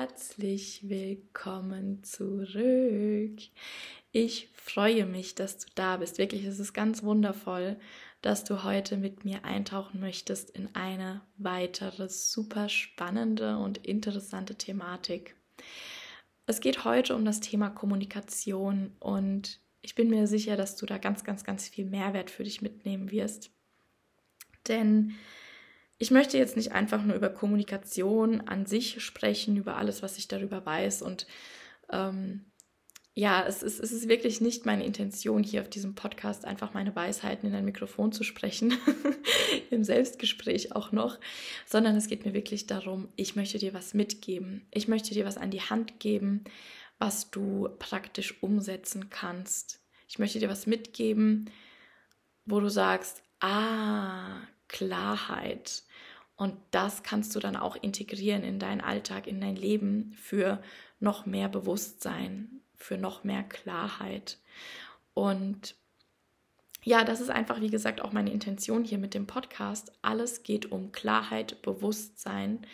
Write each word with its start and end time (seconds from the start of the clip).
Herzlich 0.00 0.88
willkommen 0.88 2.02
zurück. 2.02 3.38
Ich 4.12 4.48
freue 4.54 5.04
mich, 5.04 5.34
dass 5.34 5.58
du 5.58 5.66
da 5.74 5.98
bist. 5.98 6.16
Wirklich, 6.16 6.46
es 6.46 6.58
ist 6.58 6.72
ganz 6.72 7.02
wundervoll, 7.02 7.76
dass 8.22 8.42
du 8.44 8.64
heute 8.64 8.96
mit 8.96 9.26
mir 9.26 9.44
eintauchen 9.44 10.00
möchtest 10.00 10.48
in 10.52 10.74
eine 10.74 11.20
weitere 11.36 12.08
super 12.08 12.70
spannende 12.70 13.58
und 13.58 13.86
interessante 13.86 14.54
Thematik. 14.54 15.36
Es 16.46 16.60
geht 16.60 16.86
heute 16.86 17.14
um 17.14 17.26
das 17.26 17.40
Thema 17.40 17.68
Kommunikation 17.68 18.92
und 19.00 19.60
ich 19.82 19.94
bin 19.94 20.08
mir 20.08 20.26
sicher, 20.26 20.56
dass 20.56 20.76
du 20.76 20.86
da 20.86 20.96
ganz, 20.96 21.24
ganz, 21.24 21.44
ganz 21.44 21.68
viel 21.68 21.84
Mehrwert 21.84 22.30
für 22.30 22.44
dich 22.44 22.62
mitnehmen 22.62 23.10
wirst. 23.10 23.50
Denn 24.66 25.14
ich 26.00 26.10
möchte 26.10 26.38
jetzt 26.38 26.56
nicht 26.56 26.72
einfach 26.72 27.04
nur 27.04 27.14
über 27.14 27.28
Kommunikation 27.28 28.40
an 28.40 28.64
sich 28.64 29.04
sprechen, 29.04 29.58
über 29.58 29.76
alles, 29.76 30.02
was 30.02 30.16
ich 30.16 30.28
darüber 30.28 30.64
weiß. 30.64 31.02
Und 31.02 31.26
ähm, 31.90 32.46
ja, 33.12 33.44
es 33.46 33.62
ist, 33.62 33.78
es 33.80 33.92
ist 33.92 34.08
wirklich 34.08 34.40
nicht 34.40 34.64
meine 34.64 34.86
Intention, 34.86 35.42
hier 35.42 35.60
auf 35.60 35.68
diesem 35.68 35.94
Podcast 35.94 36.46
einfach 36.46 36.72
meine 36.72 36.96
Weisheiten 36.96 37.50
in 37.50 37.54
ein 37.54 37.66
Mikrofon 37.66 38.12
zu 38.12 38.24
sprechen, 38.24 38.78
im 39.70 39.84
Selbstgespräch 39.84 40.74
auch 40.74 40.90
noch, 40.90 41.18
sondern 41.66 41.94
es 41.96 42.06
geht 42.06 42.24
mir 42.24 42.32
wirklich 42.32 42.66
darum, 42.66 43.10
ich 43.16 43.36
möchte 43.36 43.58
dir 43.58 43.74
was 43.74 43.92
mitgeben. 43.92 44.66
Ich 44.70 44.88
möchte 44.88 45.12
dir 45.12 45.26
was 45.26 45.36
an 45.36 45.50
die 45.50 45.60
Hand 45.60 46.00
geben, 46.00 46.44
was 46.98 47.30
du 47.30 47.68
praktisch 47.78 48.42
umsetzen 48.42 49.10
kannst. 49.10 49.82
Ich 50.08 50.18
möchte 50.18 50.38
dir 50.38 50.48
was 50.48 50.66
mitgeben, 50.66 51.50
wo 52.46 52.58
du 52.58 52.70
sagst, 52.70 53.22
ah, 53.40 54.40
Klarheit. 54.70 55.82
Und 56.40 56.56
das 56.70 57.02
kannst 57.02 57.36
du 57.36 57.38
dann 57.38 57.54
auch 57.54 57.76
integrieren 57.76 58.44
in 58.44 58.58
deinen 58.58 58.80
Alltag, 58.80 59.26
in 59.26 59.42
dein 59.42 59.56
Leben 59.56 60.14
für 60.16 60.62
noch 60.98 61.26
mehr 61.26 61.50
Bewusstsein, 61.50 62.62
für 62.76 62.96
noch 62.96 63.24
mehr 63.24 63.42
Klarheit. 63.42 64.38
Und 65.12 65.74
ja, 66.82 67.04
das 67.04 67.20
ist 67.20 67.28
einfach, 67.28 67.60
wie 67.60 67.68
gesagt, 67.68 68.00
auch 68.00 68.12
meine 68.12 68.32
Intention 68.32 68.84
hier 68.84 68.96
mit 68.96 69.12
dem 69.12 69.26
Podcast. 69.26 69.92
Alles 70.00 70.42
geht 70.42 70.72
um 70.72 70.92
Klarheit, 70.92 71.60
Bewusstsein 71.60 72.66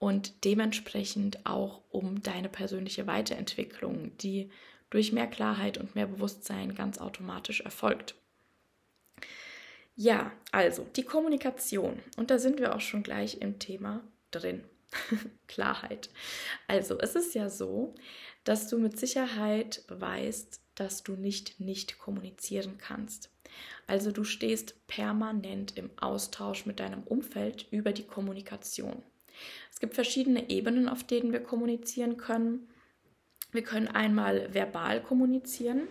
und 0.00 0.44
dementsprechend 0.44 1.46
auch 1.46 1.82
um 1.90 2.24
deine 2.24 2.48
persönliche 2.48 3.06
Weiterentwicklung, 3.06 4.18
die 4.18 4.50
durch 4.90 5.12
mehr 5.12 5.28
Klarheit 5.28 5.78
und 5.78 5.94
mehr 5.94 6.08
Bewusstsein 6.08 6.74
ganz 6.74 6.98
automatisch 6.98 7.60
erfolgt. 7.60 8.16
Ja, 9.96 10.30
also 10.52 10.86
die 10.94 11.04
Kommunikation. 11.04 12.00
Und 12.16 12.30
da 12.30 12.38
sind 12.38 12.58
wir 12.58 12.74
auch 12.74 12.80
schon 12.80 13.02
gleich 13.02 13.40
im 13.40 13.58
Thema 13.58 14.04
drin. 14.30 14.62
Klarheit. 15.48 16.10
Also 16.68 16.98
es 17.00 17.16
ist 17.16 17.34
ja 17.34 17.48
so, 17.48 17.94
dass 18.44 18.68
du 18.68 18.78
mit 18.78 18.98
Sicherheit 18.98 19.82
weißt, 19.88 20.60
dass 20.74 21.02
du 21.02 21.12
nicht 21.12 21.58
nicht 21.58 21.98
kommunizieren 21.98 22.78
kannst. 22.78 23.30
Also 23.86 24.12
du 24.12 24.24
stehst 24.24 24.86
permanent 24.86 25.76
im 25.76 25.90
Austausch 25.96 26.66
mit 26.66 26.80
deinem 26.80 27.02
Umfeld 27.02 27.66
über 27.70 27.92
die 27.92 28.06
Kommunikation. 28.06 29.02
Es 29.72 29.80
gibt 29.80 29.94
verschiedene 29.94 30.50
Ebenen, 30.50 30.88
auf 30.88 31.04
denen 31.04 31.32
wir 31.32 31.40
kommunizieren 31.40 32.16
können. 32.16 32.68
Wir 33.52 33.62
können 33.62 33.88
einmal 33.88 34.52
verbal 34.52 35.02
kommunizieren. 35.02 35.88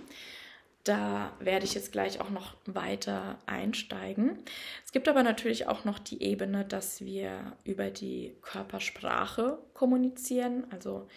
Da 0.85 1.35
werde 1.39 1.65
ich 1.65 1.73
jetzt 1.73 1.91
gleich 1.91 2.21
auch 2.21 2.29
noch 2.29 2.55
weiter 2.67 3.39
einsteigen. 3.47 4.43
Es 4.85 4.91
gibt 4.91 5.09
aber 5.09 5.23
natürlich 5.23 5.67
auch 5.67 5.83
noch 5.83 5.97
die 5.97 6.21
Ebene, 6.21 6.63
dass 6.63 7.01
wir 7.01 7.57
über 7.63 7.89
die 7.89 8.35
Körpersprache 8.43 9.57
kommunizieren, 9.73 10.67
also 10.69 11.07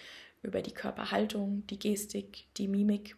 über 0.43 0.63
die 0.63 0.73
Körperhaltung, 0.73 1.67
die 1.67 1.79
Gestik, 1.79 2.47
die 2.57 2.67
Mimik. 2.67 3.17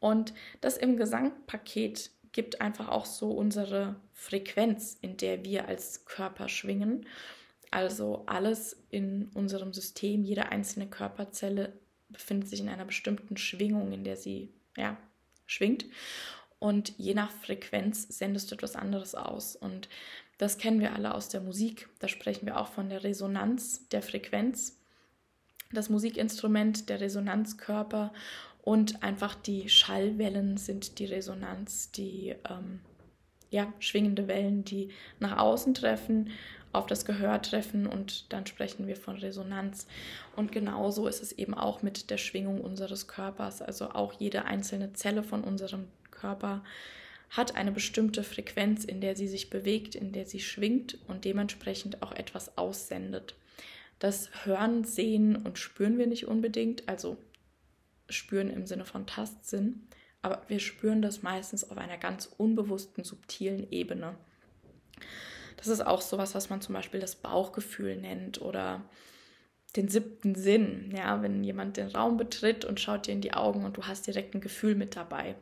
Und 0.00 0.34
das 0.60 0.76
im 0.76 0.98
Gesangpaket 0.98 2.10
gibt 2.32 2.60
einfach 2.60 2.90
auch 2.90 3.06
so 3.06 3.30
unsere 3.30 3.96
Frequenz, 4.12 4.98
in 5.00 5.16
der 5.16 5.44
wir 5.46 5.66
als 5.66 6.04
Körper 6.04 6.50
schwingen. 6.50 7.06
Also 7.70 8.24
alles 8.26 8.84
in 8.90 9.30
unserem 9.32 9.72
System, 9.72 10.24
jede 10.24 10.50
einzelne 10.50 10.88
Körperzelle 10.90 11.72
befindet 12.10 12.50
sich 12.50 12.60
in 12.60 12.68
einer 12.68 12.84
bestimmten 12.84 13.38
Schwingung, 13.38 13.92
in 13.92 14.04
der 14.04 14.18
sie 14.18 14.52
ja, 14.76 14.98
schwingt. 15.52 15.86
Und 16.58 16.96
je 16.96 17.14
nach 17.14 17.30
Frequenz 17.30 18.06
sendest 18.08 18.50
du 18.50 18.54
etwas 18.54 18.76
anderes 18.76 19.14
aus. 19.14 19.56
Und 19.56 19.88
das 20.38 20.58
kennen 20.58 20.80
wir 20.80 20.94
alle 20.94 21.14
aus 21.14 21.28
der 21.28 21.40
Musik. 21.40 21.88
Da 21.98 22.08
sprechen 22.08 22.46
wir 22.46 22.58
auch 22.58 22.68
von 22.68 22.88
der 22.88 23.04
Resonanz 23.04 23.88
der 23.88 24.02
Frequenz. 24.02 24.78
Das 25.72 25.88
Musikinstrument, 25.88 26.88
der 26.88 27.00
Resonanzkörper 27.00 28.12
und 28.62 29.02
einfach 29.02 29.34
die 29.34 29.68
Schallwellen 29.68 30.56
sind 30.56 30.98
die 30.98 31.06
Resonanz, 31.06 31.90
die 31.90 32.36
ähm, 32.48 32.80
ja, 33.50 33.72
schwingende 33.80 34.28
Wellen, 34.28 34.64
die 34.64 34.90
nach 35.18 35.38
außen 35.38 35.74
treffen, 35.74 36.30
auf 36.72 36.86
das 36.86 37.04
Gehör 37.04 37.40
treffen 37.42 37.86
und 37.86 38.32
dann 38.32 38.46
sprechen 38.46 38.86
wir 38.86 38.96
von 38.96 39.16
Resonanz. 39.16 39.86
Und 40.36 40.52
genauso 40.52 41.06
ist 41.06 41.22
es 41.22 41.32
eben 41.32 41.54
auch 41.54 41.82
mit 41.82 42.10
der 42.10 42.18
Schwingung 42.18 42.60
unseres 42.60 43.08
Körpers. 43.08 43.62
Also 43.62 43.90
auch 43.90 44.14
jede 44.14 44.44
einzelne 44.44 44.92
Zelle 44.92 45.22
von 45.22 45.44
unserem 45.44 45.88
Körper 46.10 46.62
hat 47.30 47.56
eine 47.56 47.72
bestimmte 47.72 48.22
Frequenz, 48.24 48.84
in 48.84 49.00
der 49.00 49.16
sie 49.16 49.28
sich 49.28 49.50
bewegt, 49.50 49.94
in 49.94 50.12
der 50.12 50.26
sie 50.26 50.40
schwingt 50.40 50.98
und 51.08 51.24
dementsprechend 51.24 52.02
auch 52.02 52.12
etwas 52.12 52.58
aussendet. 52.58 53.34
Das 53.98 54.30
Hören, 54.44 54.84
Sehen 54.84 55.36
und 55.36 55.58
Spüren 55.58 55.98
wir 55.98 56.06
nicht 56.06 56.26
unbedingt, 56.26 56.88
also 56.88 57.16
spüren 58.08 58.50
im 58.50 58.66
Sinne 58.66 58.84
von 58.84 59.06
Tastsinn, 59.06 59.86
aber 60.20 60.42
wir 60.48 60.60
spüren 60.60 61.02
das 61.02 61.22
meistens 61.22 61.68
auf 61.68 61.78
einer 61.78 61.98
ganz 61.98 62.26
unbewussten, 62.36 63.04
subtilen 63.04 63.70
Ebene. 63.70 64.14
Das 65.56 65.68
ist 65.68 65.80
auch 65.80 66.00
sowas, 66.00 66.34
was 66.34 66.50
man 66.50 66.60
zum 66.60 66.74
Beispiel 66.74 67.00
das 67.00 67.16
Bauchgefühl 67.16 67.96
nennt 67.96 68.40
oder 68.40 68.82
den 69.76 69.88
siebten 69.88 70.34
Sinn. 70.34 70.92
Ja, 70.96 71.22
wenn 71.22 71.44
jemand 71.44 71.76
den 71.76 71.88
Raum 71.88 72.16
betritt 72.16 72.64
und 72.64 72.80
schaut 72.80 73.06
dir 73.06 73.12
in 73.12 73.20
die 73.20 73.34
Augen 73.34 73.64
und 73.64 73.76
du 73.76 73.84
hast 73.84 74.06
direkt 74.06 74.34
ein 74.34 74.40
Gefühl 74.40 74.74
mit 74.74 74.96
dabei. 74.96 75.36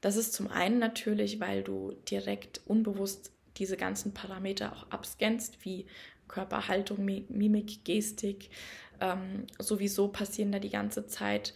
Das 0.00 0.16
ist 0.16 0.34
zum 0.34 0.48
einen 0.48 0.78
natürlich, 0.78 1.40
weil 1.40 1.62
du 1.62 1.92
direkt 2.08 2.60
unbewusst 2.66 3.32
diese 3.56 3.76
ganzen 3.76 4.12
Parameter 4.12 4.72
auch 4.72 4.90
abscannst, 4.90 5.64
wie 5.64 5.86
Körperhaltung, 6.28 7.04
Mimik, 7.04 7.84
Gestik. 7.84 8.50
Ähm, 9.00 9.46
sowieso 9.58 10.08
passieren 10.08 10.52
da 10.52 10.58
die 10.58 10.70
ganze 10.70 11.06
Zeit 11.06 11.54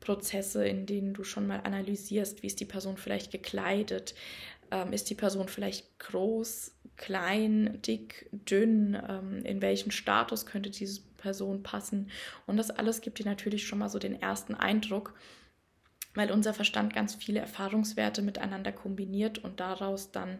Prozesse, 0.00 0.66
in 0.66 0.86
denen 0.86 1.14
du 1.14 1.22
schon 1.24 1.46
mal 1.46 1.60
analysierst, 1.62 2.42
wie 2.42 2.48
ist 2.48 2.60
die 2.60 2.64
Person 2.64 2.96
vielleicht 2.96 3.30
gekleidet, 3.30 4.14
ähm, 4.72 4.92
ist 4.92 5.10
die 5.10 5.14
Person 5.14 5.48
vielleicht 5.48 5.98
groß, 6.00 6.74
klein, 6.96 7.80
dick, 7.82 8.28
dünn, 8.32 9.00
ähm, 9.08 9.44
in 9.44 9.60
welchen 9.60 9.92
Status 9.92 10.46
könnte 10.46 10.70
diese 10.70 11.02
Person 11.18 11.62
passen. 11.62 12.10
Und 12.46 12.56
das 12.56 12.70
alles 12.70 13.02
gibt 13.02 13.18
dir 13.18 13.26
natürlich 13.26 13.66
schon 13.66 13.78
mal 13.78 13.90
so 13.90 13.98
den 13.98 14.20
ersten 14.20 14.54
Eindruck, 14.54 15.14
weil 16.14 16.32
unser 16.32 16.54
Verstand 16.54 16.94
ganz 16.94 17.14
viele 17.14 17.40
Erfahrungswerte 17.40 18.22
miteinander 18.22 18.72
kombiniert 18.72 19.38
und 19.38 19.60
daraus 19.60 20.10
dann 20.10 20.38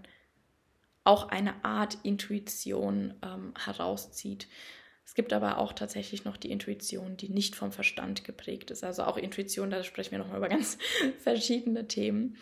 auch 1.04 1.28
eine 1.28 1.64
Art 1.64 1.98
Intuition 2.02 3.14
ähm, 3.22 3.54
herauszieht. 3.62 4.48
Es 5.04 5.14
gibt 5.14 5.32
aber 5.32 5.58
auch 5.58 5.72
tatsächlich 5.72 6.24
noch 6.24 6.36
die 6.36 6.50
Intuition, 6.50 7.16
die 7.16 7.28
nicht 7.28 7.56
vom 7.56 7.72
Verstand 7.72 8.24
geprägt 8.24 8.70
ist. 8.70 8.84
Also 8.84 9.02
auch 9.02 9.16
Intuition, 9.16 9.70
da 9.70 9.82
sprechen 9.82 10.12
wir 10.12 10.18
nochmal 10.18 10.38
über 10.38 10.48
ganz 10.48 10.78
verschiedene 11.18 11.88
Themen. 11.88 12.36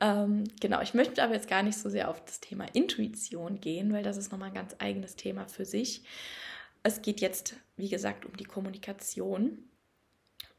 Ähm, 0.00 0.44
genau, 0.60 0.80
ich 0.80 0.94
möchte 0.94 1.22
aber 1.22 1.34
jetzt 1.34 1.48
gar 1.48 1.62
nicht 1.62 1.78
so 1.78 1.90
sehr 1.90 2.08
auf 2.08 2.24
das 2.24 2.40
Thema 2.40 2.66
Intuition 2.72 3.60
gehen, 3.60 3.92
weil 3.92 4.02
das 4.02 4.16
ist 4.16 4.32
nochmal 4.32 4.48
ein 4.48 4.54
ganz 4.54 4.74
eigenes 4.78 5.14
Thema 5.16 5.46
für 5.46 5.66
sich. 5.66 6.02
Es 6.82 7.02
geht 7.02 7.20
jetzt, 7.20 7.56
wie 7.76 7.90
gesagt, 7.90 8.24
um 8.24 8.36
die 8.36 8.44
Kommunikation. 8.44 9.58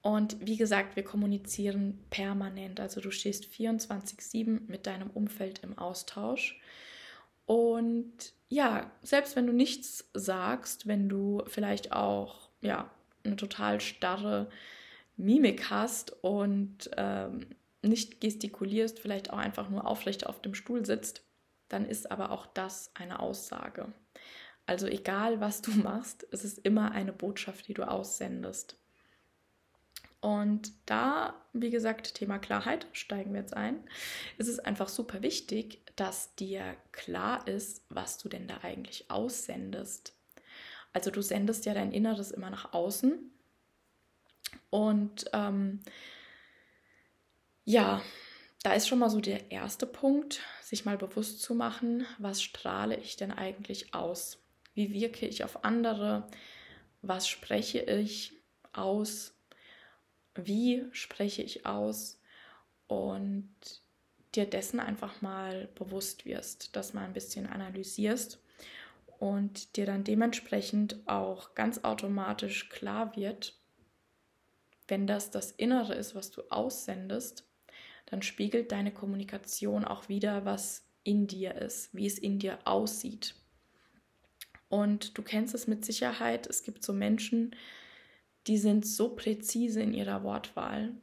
Und 0.04 0.46
wie 0.46 0.58
gesagt, 0.58 0.96
wir 0.96 1.04
kommunizieren 1.04 2.04
permanent. 2.10 2.80
Also 2.80 3.02
du 3.02 3.12
stehst 3.12 3.46
24-7 3.46 4.62
mit 4.68 4.88
deinem 4.88 5.10
Umfeld 5.10 5.60
im 5.60 5.78
Austausch. 5.78 6.60
Und 7.46 8.34
ja, 8.50 8.92
selbst 9.02 9.36
wenn 9.36 9.48
du 9.48 9.54
nichts 9.54 10.10
sagst, 10.14 10.88
wenn 10.88 11.10
du 11.10 11.44
vielleicht 11.48 11.92
auch 11.92 12.50
ja, 12.62 12.90
eine 13.24 13.36
total 13.36 13.82
starre 13.82 14.50
Mimik 15.18 15.70
hast 15.70 16.12
und 16.24 16.90
ähm, 16.98 17.48
nicht 17.82 18.22
gestikulierst, 18.22 19.00
vielleicht 19.00 19.32
auch 19.32 19.38
einfach 19.38 19.70
nur 19.70 19.88
aufrecht 19.88 20.26
auf 20.28 20.42
dem 20.42 20.54
Stuhl 20.54 20.86
sitzt, 20.86 21.24
dann 21.70 21.86
ist 21.86 22.12
aber 22.12 22.32
auch 22.32 22.46
das 22.46 22.92
eine 22.96 23.20
Aussage. 23.20 23.92
Also 24.66 24.88
egal, 24.88 25.42
was 25.42 25.62
du 25.62 25.72
machst, 25.84 26.28
es 26.32 26.44
ist 26.44 26.60
immer 26.60 26.92
eine 26.92 27.14
Botschaft, 27.14 27.68
die 27.68 27.74
du 27.74 27.88
aussendest. 27.88 28.78
Und 30.20 30.72
da, 30.86 31.34
wie 31.52 31.72
gesagt, 31.72 32.14
Thema 32.14 32.38
Klarheit, 32.38 32.86
steigen 32.92 33.34
wir 33.34 33.42
jetzt 33.42 33.58
ein. 33.58 33.84
Es 34.38 34.48
ist 34.48 34.60
einfach 34.60 34.88
super 34.88 35.24
wichtig, 35.24 35.82
dass 35.96 36.36
dir 36.36 36.78
klar 36.92 37.48
ist, 37.48 37.84
was 37.90 38.20
du 38.20 38.30
denn 38.30 38.48
da 38.48 38.60
eigentlich 38.62 39.10
aussendest. 39.10 40.16
Also 40.94 41.10
du 41.10 41.24
sendest 41.24 41.66
ja 41.66 41.74
dein 41.74 41.92
Inneres 41.92 42.30
immer 42.30 42.52
nach 42.52 42.74
außen. 42.74 43.32
Und 44.70 45.26
ähm, 45.34 45.82
ja, 47.66 48.02
da 48.64 48.74
ist 48.74 48.88
schon 48.88 49.00
mal 49.00 49.10
so 49.10 49.22
der 49.22 49.52
erste 49.52 49.88
Punkt, 49.88 50.42
sich 50.62 50.86
mal 50.86 50.98
bewusst 50.98 51.42
zu 51.42 51.56
machen, 51.56 52.06
was 52.20 52.42
strahle 52.42 52.98
ich 52.98 53.16
denn 53.16 53.32
eigentlich 53.32 53.94
aus? 53.94 54.40
Wie 54.74 54.94
wirke 54.94 55.28
ich 55.28 55.44
auf 55.44 55.64
andere? 55.64 56.28
Was 57.02 57.28
spreche 57.28 57.80
ich 57.80 58.34
aus? 58.74 59.34
Wie 60.36 60.86
spreche 60.92 61.42
ich 61.42 61.66
aus? 61.66 62.20
Und 62.88 63.50
dir 64.36 64.46
dessen 64.46 64.80
einfach 64.80 65.22
mal 65.22 65.68
bewusst 65.76 66.26
wirst, 66.26 66.76
das 66.76 66.94
mal 66.94 67.04
ein 67.04 67.14
bisschen 67.14 67.48
analysierst 67.48 68.40
und 69.20 69.76
dir 69.76 69.86
dann 69.86 70.04
dementsprechend 70.04 71.08
auch 71.08 71.54
ganz 71.54 71.84
automatisch 71.84 72.70
klar 72.70 73.16
wird, 73.16 73.56
wenn 74.88 75.08
das 75.08 75.32
das 75.32 75.52
Innere 75.52 75.96
ist, 75.96 76.16
was 76.16 76.32
du 76.32 76.44
aussendest, 76.50 77.46
dann 78.12 78.22
spiegelt 78.22 78.72
deine 78.72 78.92
Kommunikation 78.92 79.86
auch 79.86 80.10
wieder, 80.10 80.46
was 80.46 80.86
in 81.04 81.28
dir 81.28 81.56
ist, 81.56 81.96
wie 81.96 82.06
es 82.06 82.20
in 82.20 82.38
dir 82.40 82.60
aussieht. 82.66 83.36
Und 84.70 85.18
du 85.18 85.22
kennst 85.24 85.56
es 85.56 85.66
mit 85.66 85.84
Sicherheit, 85.84 86.46
es 86.46 86.64
gibt 86.64 86.84
so 86.84 86.94
Menschen, 86.94 87.56
die 88.48 88.58
sind 88.58 88.86
so 88.86 89.16
präzise 89.16 89.82
in 89.82 89.94
ihrer 89.94 90.24
Wortwahl, 90.24 90.94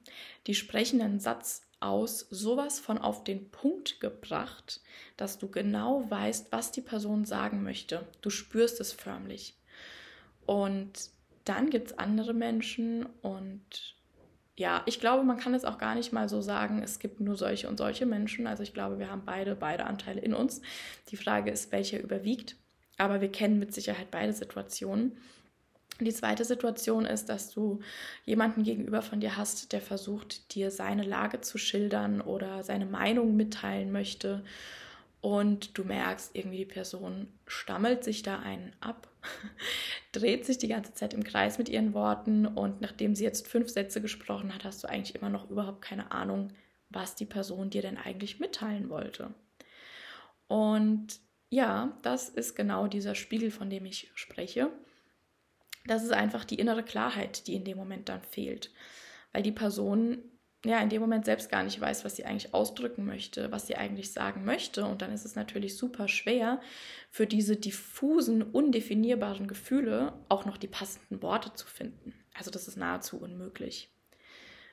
die 0.46 0.54
sprechen 0.54 1.00
einen 1.00 1.18
Satz 1.18 1.62
aus, 1.80 2.26
sowas 2.30 2.78
von 2.78 2.98
auf 2.98 3.24
den 3.24 3.50
Punkt 3.50 4.00
gebracht, 4.00 4.80
dass 5.16 5.38
du 5.38 5.48
genau 5.48 6.10
weißt, 6.10 6.52
was 6.52 6.72
die 6.72 6.80
Person 6.80 7.24
sagen 7.24 7.62
möchte. 7.62 8.06
Du 8.20 8.30
spürst 8.30 8.80
es 8.80 8.92
förmlich. 8.92 9.54
Und 10.44 11.10
dann 11.44 11.70
gibt 11.70 11.88
es 11.88 11.98
andere 11.98 12.34
Menschen 12.34 13.06
und 13.22 13.96
ja, 14.58 14.82
ich 14.86 14.98
glaube, 14.98 15.24
man 15.24 15.38
kann 15.38 15.54
es 15.54 15.64
auch 15.64 15.78
gar 15.78 15.94
nicht 15.94 16.12
mal 16.12 16.28
so 16.28 16.40
sagen, 16.40 16.82
es 16.82 16.98
gibt 16.98 17.20
nur 17.20 17.36
solche 17.36 17.68
und 17.68 17.78
solche 17.78 18.06
Menschen. 18.06 18.48
Also 18.48 18.64
ich 18.64 18.74
glaube, 18.74 18.98
wir 18.98 19.08
haben 19.08 19.22
beide, 19.24 19.54
beide 19.54 19.86
Anteile 19.86 20.20
in 20.20 20.34
uns. 20.34 20.60
Die 21.10 21.16
Frage 21.16 21.50
ist, 21.52 21.70
welcher 21.70 22.00
überwiegt. 22.00 22.56
Aber 22.96 23.20
wir 23.20 23.30
kennen 23.30 23.60
mit 23.60 23.72
Sicherheit 23.72 24.10
beide 24.10 24.32
Situationen. 24.32 25.16
Die 26.00 26.12
zweite 26.12 26.44
Situation 26.44 27.06
ist, 27.06 27.28
dass 27.28 27.50
du 27.50 27.80
jemanden 28.24 28.64
gegenüber 28.64 29.00
von 29.00 29.20
dir 29.20 29.36
hast, 29.36 29.72
der 29.72 29.80
versucht, 29.80 30.54
dir 30.54 30.72
seine 30.72 31.04
Lage 31.04 31.40
zu 31.40 31.56
schildern 31.56 32.20
oder 32.20 32.64
seine 32.64 32.86
Meinung 32.86 33.36
mitteilen 33.36 33.92
möchte. 33.92 34.44
Und 35.20 35.76
du 35.76 35.84
merkst, 35.84 36.34
irgendwie 36.34 36.58
die 36.58 36.64
Person 36.64 37.28
stammelt 37.46 38.04
sich 38.04 38.22
da 38.22 38.38
einen 38.38 38.72
ab, 38.80 39.08
dreht 40.12 40.46
sich 40.46 40.58
die 40.58 40.68
ganze 40.68 40.94
Zeit 40.94 41.12
im 41.12 41.24
Kreis 41.24 41.58
mit 41.58 41.68
ihren 41.68 41.92
Worten 41.92 42.46
und 42.46 42.80
nachdem 42.80 43.14
sie 43.14 43.24
jetzt 43.24 43.48
fünf 43.48 43.68
Sätze 43.68 44.00
gesprochen 44.00 44.54
hat, 44.54 44.64
hast 44.64 44.84
du 44.84 44.88
eigentlich 44.88 45.16
immer 45.16 45.28
noch 45.28 45.50
überhaupt 45.50 45.82
keine 45.82 46.12
Ahnung, 46.12 46.52
was 46.88 47.16
die 47.16 47.26
Person 47.26 47.70
dir 47.70 47.82
denn 47.82 47.98
eigentlich 47.98 48.38
mitteilen 48.38 48.90
wollte. 48.90 49.34
Und 50.46 51.18
ja, 51.50 51.98
das 52.02 52.28
ist 52.28 52.54
genau 52.54 52.86
dieser 52.86 53.14
Spiegel, 53.14 53.50
von 53.50 53.70
dem 53.70 53.86
ich 53.86 54.10
spreche 54.14 54.70
das 55.88 56.04
ist 56.04 56.12
einfach 56.12 56.44
die 56.44 56.58
innere 56.58 56.82
Klarheit, 56.82 57.46
die 57.46 57.54
in 57.54 57.64
dem 57.64 57.78
Moment 57.78 58.08
dann 58.08 58.22
fehlt. 58.22 58.70
Weil 59.32 59.42
die 59.42 59.52
Person 59.52 60.18
ja 60.64 60.80
in 60.80 60.88
dem 60.88 61.00
Moment 61.00 61.24
selbst 61.24 61.50
gar 61.50 61.62
nicht 61.62 61.80
weiß, 61.80 62.04
was 62.04 62.16
sie 62.16 62.24
eigentlich 62.24 62.52
ausdrücken 62.52 63.04
möchte, 63.04 63.52
was 63.52 63.66
sie 63.66 63.76
eigentlich 63.76 64.12
sagen 64.12 64.44
möchte. 64.44 64.84
Und 64.84 65.02
dann 65.02 65.12
ist 65.12 65.24
es 65.24 65.36
natürlich 65.36 65.76
super 65.76 66.08
schwer, 66.08 66.60
für 67.10 67.26
diese 67.26 67.56
diffusen, 67.56 68.42
undefinierbaren 68.42 69.46
Gefühle 69.46 70.12
auch 70.28 70.44
noch 70.44 70.56
die 70.56 70.68
passenden 70.68 71.22
Worte 71.22 71.54
zu 71.54 71.66
finden. 71.66 72.12
Also 72.34 72.50
das 72.50 72.68
ist 72.68 72.76
nahezu 72.76 73.20
unmöglich. 73.20 73.90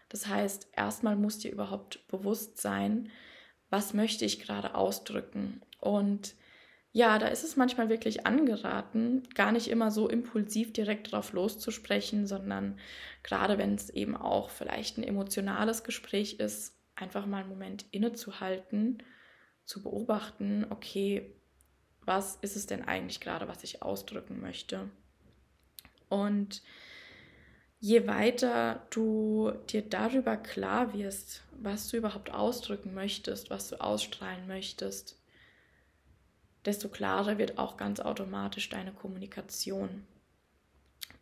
Das 0.09 0.27
heißt, 0.27 0.69
erstmal 0.75 1.15
muss 1.15 1.39
dir 1.39 1.51
überhaupt 1.51 2.07
bewusst 2.07 2.59
sein, 2.59 3.11
was 3.69 3.93
möchte 3.93 4.25
ich 4.25 4.39
gerade 4.39 4.75
ausdrücken. 4.75 5.61
Und 5.79 6.35
ja, 6.95 7.19
da 7.19 7.27
ist 7.27 7.43
es 7.43 7.57
manchmal 7.57 7.89
wirklich 7.89 8.25
angeraten, 8.25 9.23
gar 9.35 9.51
nicht 9.51 9.67
immer 9.67 9.91
so 9.91 10.07
impulsiv 10.07 10.71
direkt 10.71 11.11
drauf 11.11 11.33
loszusprechen, 11.33 12.25
sondern 12.25 12.79
gerade 13.21 13.57
wenn 13.57 13.75
es 13.75 13.89
eben 13.89 14.15
auch 14.15 14.49
vielleicht 14.49 14.97
ein 14.97 15.03
emotionales 15.03 15.83
Gespräch 15.83 16.39
ist, 16.39 16.73
einfach 16.95 17.25
mal 17.25 17.39
einen 17.39 17.49
Moment 17.49 17.83
innezuhalten, 17.91 19.03
zu 19.65 19.83
beobachten, 19.83 20.65
okay, 20.69 21.35
was 22.05 22.37
ist 22.37 22.55
es 22.55 22.65
denn 22.65 22.85
eigentlich 22.85 23.19
gerade, 23.19 23.49
was 23.49 23.65
ich 23.65 23.83
ausdrücken 23.83 24.39
möchte? 24.39 24.89
Und 26.07 26.61
je 27.81 28.07
weiter 28.07 28.87
du 28.91 29.51
dir 29.69 29.81
darüber 29.81 30.37
klar 30.37 30.93
wirst, 30.93 31.43
was 31.51 31.89
du 31.89 31.97
überhaupt 31.97 32.31
ausdrücken 32.31 32.93
möchtest, 32.93 33.49
was 33.49 33.67
du 33.67 33.81
ausstrahlen 33.81 34.47
möchtest, 34.47 35.19
desto 36.65 36.89
klarer 36.89 37.37
wird 37.37 37.57
auch 37.57 37.77
ganz 37.77 37.99
automatisch 37.99 38.69
deine 38.69 38.91
Kommunikation. 38.91 40.05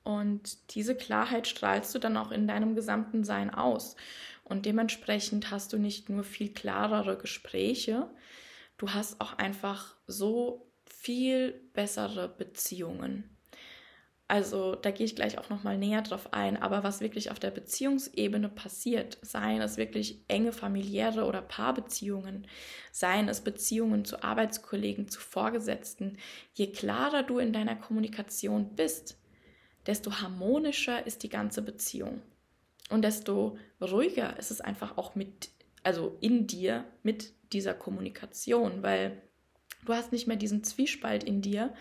Und 0.04 0.76
diese 0.76 0.96
Klarheit 0.96 1.48
strahlst 1.48 1.96
du 1.96 2.00
dann 2.00 2.18
auch 2.18 2.32
in 2.32 2.48
deinem 2.48 2.76
gesamten 2.76 3.24
Sein 3.24 3.54
aus. 3.54 3.96
Und 4.44 4.66
dementsprechend 4.66 5.52
hast 5.52 5.72
du 5.72 5.78
nicht 5.78 6.10
nur 6.10 6.24
viel 6.24 6.54
klarere 6.54 7.18
Gespräche, 7.18 8.10
du 8.78 8.90
hast 8.90 9.22
auch 9.22 9.38
einfach 9.38 9.96
so 10.08 10.68
viel 10.86 11.54
bessere 11.74 12.28
Beziehungen. 12.28 13.30
Also 14.34 14.74
da 14.74 14.90
gehe 14.90 15.06
ich 15.06 15.16
gleich 15.16 15.38
auch 15.38 15.52
noch 15.52 15.62
mal 15.62 15.78
näher 15.78 16.02
drauf 16.02 16.34
ein. 16.34 16.60
Aber 16.60 16.84
was 16.84 17.02
wirklich 17.02 17.30
auf 17.30 17.38
der 17.38 17.52
Beziehungsebene 17.52 18.50
passiert, 18.50 19.20
seien 19.22 19.62
es 19.62 19.78
wirklich 19.78 20.24
enge 20.28 20.52
familiäre 20.52 21.26
oder 21.26 21.44
Paarbeziehungen, 21.44 22.48
seien 22.92 23.30
es 23.30 23.42
Beziehungen 23.42 24.06
zu 24.06 24.24
Arbeitskollegen, 24.24 25.08
zu 25.08 25.20
Vorgesetzten, 25.20 26.18
je 26.56 26.72
klarer 26.72 27.22
du 27.22 27.38
in 27.38 27.54
deiner 27.54 27.76
Kommunikation 27.76 28.76
bist, 28.76 29.20
desto 29.86 30.12
harmonischer 30.20 31.06
ist 31.06 31.22
die 31.22 31.30
ganze 31.30 31.62
Beziehung 31.62 32.24
und 32.90 33.04
desto 33.04 33.60
ruhiger 33.80 34.40
ist 34.40 34.50
es 34.50 34.62
einfach 34.62 34.98
auch 34.98 35.14
mit, 35.14 35.52
also 35.84 36.18
in 36.22 36.48
dir 36.48 36.86
mit 37.04 37.34
dieser 37.54 37.76
Kommunikation, 37.76 38.82
weil 38.82 39.22
du 39.86 39.94
hast 39.94 40.12
nicht 40.12 40.28
mehr 40.28 40.38
diesen 40.38 40.64
Zwiespalt 40.64 41.24
in 41.24 41.42
dir 41.42 41.74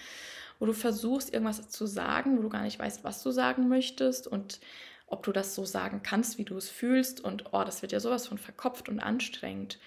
wo 0.63 0.67
du 0.67 0.75
versuchst, 0.75 1.33
irgendwas 1.33 1.69
zu 1.71 1.87
sagen, 1.87 2.39
wo 2.39 2.43
du 2.43 2.49
gar 2.49 2.63
nicht 2.63 2.79
weißt, 2.79 3.03
was 3.03 3.21
du 3.25 3.33
sagen 3.33 3.67
möchtest 3.67 4.29
und 4.29 4.61
ob 5.09 5.25
du 5.25 5.33
das 5.33 5.57
so 5.57 5.65
sagen 5.65 6.05
kannst, 6.05 6.39
wie 6.39 6.45
du 6.45 6.57
es 6.57 6.71
fühlst. 6.71 7.21
Und 7.21 7.53
oh, 7.53 7.65
das 7.65 7.83
wird 7.83 7.91
ja 7.91 7.99
sowas 7.99 8.29
von 8.29 8.39
verkopft 8.39 8.89
und 8.89 9.01
anstrengend. 9.01 9.81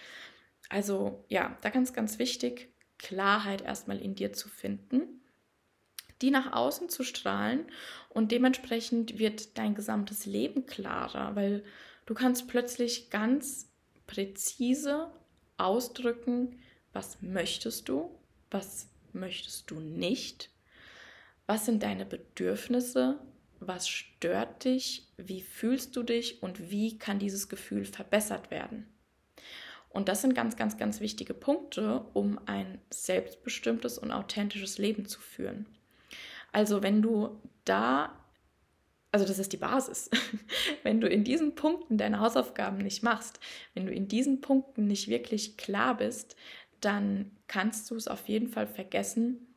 Also 0.67 1.23
ja, 1.29 1.57
da 1.61 1.69
ganz, 1.69 1.93
ganz 1.93 2.19
wichtig, 2.19 2.67
Klarheit 2.97 3.61
erstmal 3.61 4.01
in 4.01 4.15
dir 4.15 4.33
zu 4.33 4.49
finden, 4.49 5.21
die 6.21 6.29
nach 6.29 6.51
außen 6.51 6.89
zu 6.89 7.05
strahlen 7.05 7.67
und 8.09 8.33
dementsprechend 8.33 9.17
wird 9.17 9.57
dein 9.57 9.75
gesamtes 9.75 10.25
Leben 10.25 10.65
klarer, 10.65 11.37
weil 11.37 11.63
du 12.05 12.13
kannst 12.13 12.49
plötzlich 12.49 13.09
ganz 13.09 13.69
präzise 14.07 15.09
ausdrücken, 15.55 16.59
was 16.95 17.21
möchtest 17.21 17.89
du, 17.89 18.09
was 18.49 18.87
möchtest 19.11 19.69
du 19.69 19.79
nicht? 19.79 20.49
Was 21.45 21.65
sind 21.65 21.83
deine 21.83 22.05
Bedürfnisse, 22.05 23.19
was 23.59 23.87
stört 23.87 24.63
dich, 24.63 25.07
wie 25.17 25.41
fühlst 25.41 25.95
du 25.95 26.03
dich? 26.03 26.41
Und 26.41 26.71
wie 26.71 26.97
kann 26.97 27.19
dieses 27.19 27.49
Gefühl 27.49 27.85
verbessert 27.85 28.49
werden. 28.49 28.87
Und 29.89 30.09
das 30.09 30.21
sind 30.21 30.35
ganz, 30.35 30.55
ganz, 30.55 30.77
ganz 30.77 30.99
wichtige 30.99 31.33
Punkte, 31.33 32.05
um 32.13 32.39
ein 32.45 32.79
selbstbestimmtes 32.89 33.97
und 33.97 34.11
authentisches 34.11 34.77
Leben 34.77 35.05
zu 35.05 35.19
führen. 35.19 35.65
Also 36.51 36.83
wenn 36.83 37.01
du 37.01 37.41
da, 37.63 38.17
also 39.11 39.25
das 39.25 39.39
ist 39.39 39.53
die 39.53 39.57
Basis, 39.57 40.09
wenn 40.83 40.99
du 40.99 41.07
in 41.07 41.23
diesen 41.23 41.55
Punkten 41.55 41.97
deine 41.97 42.19
Hausaufgaben 42.19 42.77
nicht 42.77 43.03
machst, 43.03 43.39
wenn 43.73 43.85
du 43.85 43.93
in 43.93 44.07
diesen 44.07 44.41
Punkten 44.41 44.85
nicht 44.85 45.07
wirklich 45.07 45.55
klar 45.55 45.95
bist, 45.95 46.35
dann 46.81 47.31
kannst 47.47 47.89
du 47.91 47.95
es 47.95 48.07
auf 48.07 48.27
jeden 48.27 48.47
Fall 48.47 48.67
vergessen, 48.67 49.55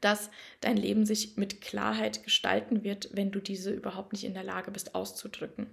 dass 0.00 0.30
dein 0.60 0.76
Leben 0.76 1.06
sich 1.06 1.36
mit 1.36 1.60
Klarheit 1.60 2.22
gestalten 2.22 2.84
wird, 2.84 3.10
wenn 3.12 3.30
du 3.30 3.40
diese 3.40 3.72
überhaupt 3.72 4.12
nicht 4.12 4.24
in 4.24 4.34
der 4.34 4.44
Lage 4.44 4.70
bist 4.70 4.94
auszudrücken. 4.94 5.66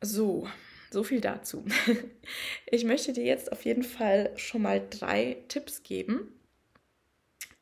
So, 0.00 0.48
so 0.90 1.02
viel 1.02 1.20
dazu. 1.20 1.64
Ich 2.66 2.84
möchte 2.84 3.12
dir 3.12 3.24
jetzt 3.24 3.52
auf 3.52 3.64
jeden 3.64 3.84
Fall 3.84 4.32
schon 4.36 4.62
mal 4.62 4.84
drei 4.90 5.36
Tipps 5.48 5.82
geben. 5.82 6.32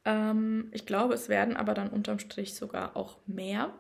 Ähm, 0.04 0.70
ich 0.72 0.86
glaube, 0.86 1.14
es 1.14 1.28
werden 1.28 1.56
aber 1.56 1.74
dann 1.74 1.90
unterm 1.90 2.18
Strich 2.18 2.54
sogar 2.54 2.96
auch 2.96 3.18
mehr, 3.26 3.76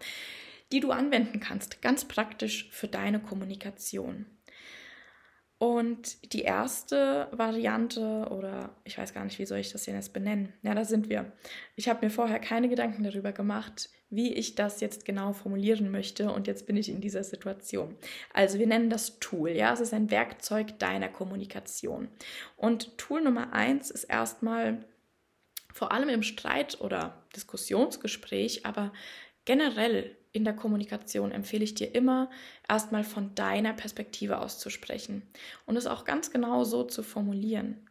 die 0.72 0.80
du 0.80 0.90
anwenden 0.90 1.40
kannst, 1.40 1.82
ganz 1.82 2.04
praktisch 2.04 2.68
für 2.70 2.88
deine 2.88 3.20
Kommunikation. 3.20 4.26
Und 5.62 6.32
die 6.32 6.42
erste 6.42 7.28
Variante, 7.30 8.26
oder 8.32 8.74
ich 8.82 8.98
weiß 8.98 9.14
gar 9.14 9.22
nicht, 9.22 9.38
wie 9.38 9.46
soll 9.46 9.58
ich 9.58 9.70
das 9.70 9.86
jetzt 9.86 10.12
benennen? 10.12 10.52
Ja, 10.62 10.74
da 10.74 10.84
sind 10.84 11.08
wir. 11.08 11.30
Ich 11.76 11.88
habe 11.88 12.04
mir 12.04 12.10
vorher 12.10 12.40
keine 12.40 12.68
Gedanken 12.68 13.04
darüber 13.04 13.30
gemacht, 13.30 13.88
wie 14.10 14.34
ich 14.34 14.56
das 14.56 14.80
jetzt 14.80 15.04
genau 15.04 15.32
formulieren 15.32 15.92
möchte 15.92 16.32
und 16.32 16.48
jetzt 16.48 16.66
bin 16.66 16.76
ich 16.76 16.88
in 16.88 17.00
dieser 17.00 17.22
Situation. 17.22 17.94
Also 18.34 18.58
wir 18.58 18.66
nennen 18.66 18.90
das 18.90 19.20
Tool, 19.20 19.50
ja, 19.50 19.72
es 19.72 19.78
ist 19.78 19.94
ein 19.94 20.10
Werkzeug 20.10 20.80
deiner 20.80 21.08
Kommunikation. 21.08 22.08
Und 22.56 22.98
Tool 22.98 23.22
Nummer 23.22 23.52
eins 23.52 23.92
ist 23.92 24.02
erstmal 24.02 24.84
vor 25.72 25.92
allem 25.92 26.08
im 26.08 26.24
Streit 26.24 26.80
oder 26.80 27.22
Diskussionsgespräch, 27.36 28.66
aber 28.66 28.92
generell 29.44 30.16
in 30.32 30.44
der 30.44 30.56
Kommunikation 30.56 31.30
empfehle 31.30 31.64
ich 31.64 31.74
dir 31.74 31.94
immer, 31.94 32.30
erstmal 32.68 33.04
von 33.04 33.34
deiner 33.34 33.74
Perspektive 33.74 34.38
auszusprechen 34.38 35.22
und 35.66 35.76
es 35.76 35.86
auch 35.86 36.04
ganz 36.04 36.30
genau 36.30 36.64
so 36.64 36.84
zu 36.84 37.02
formulieren. 37.02 37.88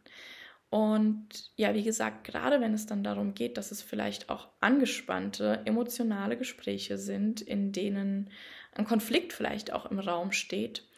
Und 0.70 1.28
ja, 1.56 1.74
wie 1.74 1.82
gesagt, 1.82 2.24
gerade 2.24 2.60
wenn 2.60 2.72
es 2.72 2.86
dann 2.86 3.04
darum 3.04 3.34
geht, 3.34 3.58
dass 3.58 3.72
es 3.72 3.82
vielleicht 3.82 4.30
auch 4.30 4.48
angespannte, 4.60 5.60
emotionale 5.66 6.36
Gespräche 6.36 6.96
sind, 6.96 7.42
in 7.42 7.72
denen 7.72 8.30
ein 8.72 8.86
Konflikt 8.86 9.34
vielleicht 9.34 9.72
auch 9.72 9.84
im 9.84 9.98
Raum 9.98 10.32
steht, 10.32 10.88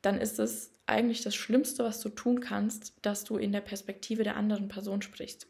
dann 0.00 0.18
ist 0.18 0.38
es 0.38 0.72
eigentlich 0.86 1.22
das 1.22 1.34
Schlimmste, 1.34 1.84
was 1.84 2.00
du 2.00 2.08
tun 2.08 2.40
kannst, 2.40 2.94
dass 3.02 3.24
du 3.24 3.36
in 3.36 3.52
der 3.52 3.60
Perspektive 3.60 4.24
der 4.24 4.36
anderen 4.36 4.68
Person 4.68 5.02
sprichst. 5.02 5.46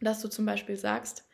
Dass 0.00 0.22
du 0.22 0.28
zum 0.28 0.46
Beispiel 0.46 0.76
sagst, 0.76 1.26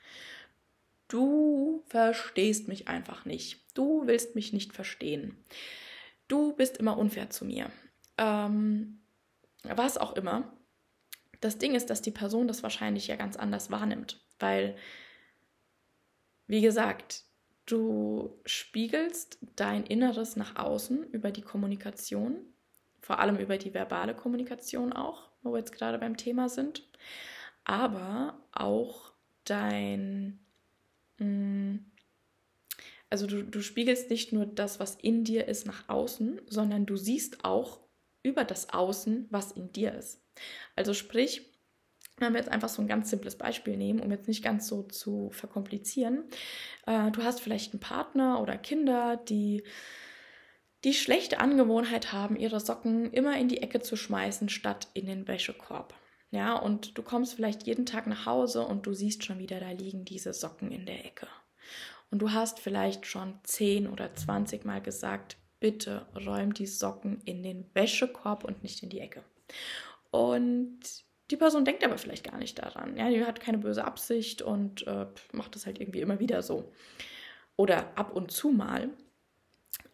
Du 1.09 1.83
verstehst 1.87 2.69
mich 2.69 2.89
einfach 2.89 3.25
nicht. 3.25 3.61
Du 3.75 4.07
willst 4.07 4.35
mich 4.35 4.53
nicht 4.53 4.73
verstehen. 4.73 5.37
Du 6.29 6.53
bist 6.55 6.79
immer 6.79 6.99
unfair 6.99 7.31
zu 7.31 7.45
mir. 7.45 7.71
Ähm, 8.19 8.99
was 9.63 9.99
auch 9.99 10.15
immer. 10.15 10.53
Das 11.41 11.59
Ding 11.59 11.75
ist, 11.75 11.91
dass 11.91 12.03
die 12.03 12.11
Person 12.11 12.49
das 12.49 12.63
wahrscheinlich 12.63 13.07
ja 13.07 13.17
ganz 13.17 13.37
anders 13.37 13.71
wahrnimmt, 13.71 14.21
weil, 14.39 14.77
wie 16.47 16.63
gesagt, 16.63 17.25
du 17.67 18.41
spiegelst 18.47 19.39
dein 19.55 19.85
Inneres 19.85 20.37
nach 20.37 20.57
außen 20.57 21.05
über 21.11 21.31
die 21.31 21.43
Kommunikation, 21.43 22.37
vor 23.01 23.19
allem 23.19 23.37
über 23.37 23.59
die 23.59 23.75
verbale 23.75 24.15
Kommunikation 24.15 24.93
auch, 24.93 25.29
wo 25.43 25.53
wir 25.53 25.59
jetzt 25.59 25.73
gerade 25.73 25.99
beim 25.99 26.17
Thema 26.17 26.49
sind, 26.49 26.89
aber 27.65 28.41
auch 28.53 29.13
dein. 29.45 30.41
Also 33.09 33.27
du, 33.27 33.43
du 33.43 33.63
spiegelst 33.63 34.11
nicht 34.11 34.33
nur 34.33 34.47
das, 34.47 34.81
was 34.81 34.97
in 34.97 35.25
dir 35.25 35.47
ist, 35.49 35.67
nach 35.67 35.89
außen, 35.89 36.41
sondern 36.47 36.87
du 36.87 36.97
siehst 36.97 37.45
auch 37.45 37.81
über 38.23 38.45
das 38.45 38.71
Außen, 38.71 39.27
was 39.31 39.53
in 39.53 39.73
dir 39.73 39.95
ist. 39.95 40.21
Also 40.75 40.93
sprich, 40.93 41.53
wenn 42.19 42.33
wir 42.33 42.41
jetzt 42.41 42.51
einfach 42.51 42.69
so 42.69 42.83
ein 42.83 42.89
ganz 42.89 43.11
simples 43.11 43.37
Beispiel 43.37 43.77
nehmen, 43.77 44.01
um 44.01 44.11
jetzt 44.11 44.27
nicht 44.27 44.43
ganz 44.43 44.67
so 44.67 44.83
zu 44.83 45.31
verkomplizieren. 45.31 46.25
Äh, 46.87 47.11
du 47.11 47.23
hast 47.23 47.41
vielleicht 47.41 47.73
einen 47.73 47.81
Partner 47.81 48.41
oder 48.41 48.57
Kinder, 48.57 49.17
die 49.17 49.63
die 50.85 50.95
schlechte 50.95 51.41
Angewohnheit 51.41 52.13
haben, 52.13 52.37
ihre 52.37 52.61
Socken 52.61 53.13
immer 53.13 53.39
in 53.39 53.49
die 53.49 53.63
Ecke 53.63 53.81
zu 53.81 53.97
schmeißen, 53.97 54.49
statt 54.49 54.89
in 54.95 55.07
den 55.07 55.29
Wäschekorb. 55.29 55.95
Ja, 56.31 56.57
und 56.57 56.99
du 56.99 57.03
kommst 57.03 57.35
vielleicht 57.35 57.67
jeden 57.67 57.87
Tag 57.87 58.07
nach 58.07 58.27
Hause 58.27 58.67
und 58.67 58.87
du 58.87 58.93
siehst 58.93 59.25
schon 59.25 59.39
wieder, 59.39 59.61
da 59.61 59.71
liegen 59.71 60.05
diese 60.05 60.33
Socken 60.33 60.73
in 60.73 60.87
der 60.87 61.05
Ecke. 61.05 61.29
Und 62.11 62.21
du 62.21 62.33
hast 62.33 62.61
vielleicht 62.61 63.07
schon 63.07 63.39
10 63.45 63.89
oder 63.89 64.15
20 64.15 64.65
Mal 64.65 64.81
gesagt, 64.81 65.37
bitte 65.61 66.07
räum 66.15 66.55
die 66.55 66.67
Socken 66.67 67.21
in 67.25 67.43
den 67.43 67.69
Wäschekorb 67.75 68.45
und 68.45 68.63
nicht 68.63 68.83
in 68.83 68.91
die 68.91 69.01
Ecke. 69.01 69.25
Und 70.11 70.81
die 71.31 71.37
Person 71.37 71.65
denkt 71.65 71.85
aber 71.85 71.99
vielleicht 71.99 72.31
gar 72.31 72.39
nicht 72.39 72.59
daran. 72.59 72.97
Ja, 72.97 73.09
die 73.11 73.25
hat 73.25 73.41
keine 73.41 73.59
böse 73.59 73.85
Absicht 73.85 74.43
und 74.43 74.87
äh, 74.87 75.07
macht 75.33 75.55
das 75.55 75.67
halt 75.67 75.81
irgendwie 75.81 76.01
immer 76.01 76.21
wieder 76.21 76.43
so. 76.43 76.73
Oder 77.57 77.97
ab 77.97 78.15
und 78.15 78.31
zu 78.31 78.51
mal. 78.51 78.91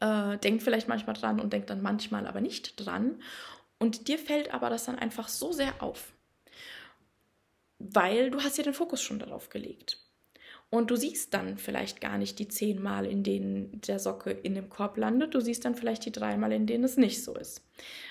Äh, 0.00 0.38
denkt 0.38 0.62
vielleicht 0.62 0.88
manchmal 0.88 1.14
dran 1.14 1.40
und 1.40 1.52
denkt 1.52 1.70
dann 1.70 1.80
manchmal 1.80 2.26
aber 2.26 2.40
nicht 2.40 2.74
dran. 2.84 3.22
Und 3.78 4.08
dir 4.08 4.18
fällt 4.18 4.52
aber 4.52 4.68
das 4.68 4.84
dann 4.84 4.98
einfach 4.98 5.28
so 5.28 5.52
sehr 5.52 5.82
auf 5.82 6.12
weil 7.90 8.30
du 8.30 8.40
hast 8.40 8.58
ja 8.58 8.64
den 8.64 8.74
Fokus 8.74 9.02
schon 9.02 9.18
darauf 9.18 9.48
gelegt. 9.48 9.98
Und 10.70 10.90
du 10.90 10.96
siehst 10.96 11.34
dann 11.34 11.58
vielleicht 11.58 12.00
gar 12.00 12.16
nicht 12.16 12.38
die 12.38 12.48
zehn 12.48 12.82
Mal, 12.82 13.04
in 13.04 13.22
denen 13.22 13.82
der 13.82 13.98
Socke 13.98 14.30
in 14.30 14.54
dem 14.54 14.70
Korb 14.70 14.96
landet. 14.96 15.34
Du 15.34 15.40
siehst 15.40 15.66
dann 15.66 15.74
vielleicht 15.74 16.06
die 16.06 16.12
drei 16.12 16.38
Mal, 16.38 16.50
in 16.50 16.66
denen 16.66 16.84
es 16.84 16.96
nicht 16.96 17.22
so 17.22 17.34
ist. 17.34 17.62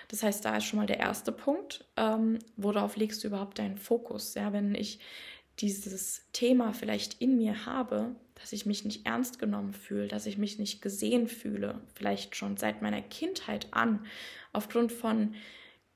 Das 0.09 0.21
heißt, 0.21 0.45
da 0.45 0.57
ist 0.57 0.65
schon 0.65 0.77
mal 0.77 0.85
der 0.85 0.99
erste 0.99 1.31
Punkt. 1.31 1.85
Ähm, 1.97 2.37
worauf 2.57 2.97
legst 2.97 3.23
du 3.23 3.29
überhaupt 3.29 3.57
deinen 3.57 3.79
Fokus? 3.79 4.35
Ja, 4.35 4.53
wenn 4.53 4.75
ich 4.75 4.99
dieses 5.57 6.29
Thema 6.33 6.71
vielleicht 6.71 7.19
in 7.19 7.37
mir 7.37 7.65
habe, 7.65 8.15
dass 8.35 8.53
ich 8.53 8.67
mich 8.67 8.85
nicht 8.85 9.07
ernst 9.07 9.39
genommen 9.39 9.73
fühle, 9.73 10.07
dass 10.07 10.27
ich 10.27 10.37
mich 10.37 10.59
nicht 10.59 10.83
gesehen 10.83 11.27
fühle, 11.27 11.81
vielleicht 11.95 12.35
schon 12.35 12.57
seit 12.57 12.83
meiner 12.83 13.01
Kindheit 13.01 13.67
an, 13.71 14.05
aufgrund 14.53 14.91
von 14.91 15.33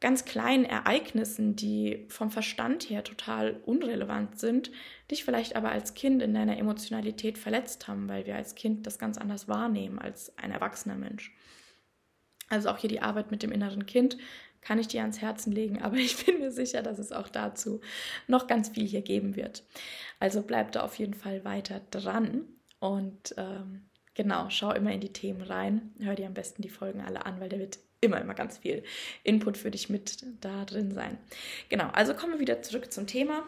ganz 0.02 0.25
kleinen 0.25 0.66
Ereignissen, 0.66 1.56
die 1.56 2.06
vom 2.10 2.30
Verstand 2.30 2.90
her 2.90 3.04
total 3.04 3.62
unrelevant 3.66 4.40
sind, 4.40 4.72
dich 5.10 5.24
vielleicht 5.24 5.56
aber 5.56 5.72
als 5.72 5.94
Kind 5.94 6.22
in 6.22 6.34
deiner 6.34 6.58
Emotionalität 6.58 7.38
verletzt 7.38 7.88
haben, 7.88 8.10
weil 8.10 8.25
wir 8.25 8.36
als 8.36 8.56
Kind 8.56 8.86
das 8.86 9.00
ganz 9.00 9.18
anders 9.18 9.48
wahrnehmen 9.48 10.00
als 10.00 10.38
ein 10.38 10.52
erwachsener 10.52 10.96
Mensch. 10.96 11.34
Also 12.50 12.70
auch 12.70 12.78
hier 12.78 12.90
die 12.90 13.02
Arbeit 13.02 13.32
mit 13.32 13.42
dem 13.42 13.52
inneren 13.52 13.86
Kind 13.86 14.18
kann 14.62 14.80
ich 14.80 14.88
dir 14.88 15.02
ans 15.02 15.22
Herzen 15.22 15.52
legen, 15.52 15.82
aber 15.82 15.96
ich 15.96 16.25
bin 16.25 16.40
mir 16.40 16.52
sicher, 16.52 16.82
dass 16.82 17.00
es 17.00 17.12
auch 17.12 17.30
dazu 17.30 17.82
noch 18.28 18.48
ganz 18.48 18.70
viel 18.70 18.86
hier 18.86 19.02
geben 19.02 19.36
wird. 19.36 19.64
Also 20.20 20.42
bleib 20.42 20.72
da 20.74 20.82
auf 20.82 20.96
jeden 20.96 21.14
Fall 21.14 21.46
weiter 21.46 21.82
dran 21.92 22.46
und 22.80 23.34
ähm, 23.38 23.86
genau, 24.14 24.50
schau 24.50 24.72
immer 24.72 24.92
in 24.92 25.02
die 25.02 25.14
Themen 25.14 25.42
rein, 25.42 25.94
hör 26.00 26.16
dir 26.16 26.28
am 26.28 26.34
besten 26.34 26.62
die 26.62 26.70
Folgen 26.70 27.02
alle 27.02 27.25
an, 27.25 27.40
weil 27.40 27.50
der 27.50 27.60
wird 27.60 27.80
immer, 28.06 28.22
immer 28.22 28.34
ganz 28.34 28.58
viel 28.60 28.84
Input 29.24 29.58
für 29.58 29.72
dich 29.72 29.90
mit 29.90 30.24
da 30.42 30.66
drin 30.66 30.92
sein. 30.92 31.18
Genau, 31.70 31.90
also 31.94 32.14
kommen 32.14 32.34
wir 32.34 32.40
wieder 32.40 32.62
zurück 32.62 32.92
zum 32.92 33.08
Thema. 33.08 33.44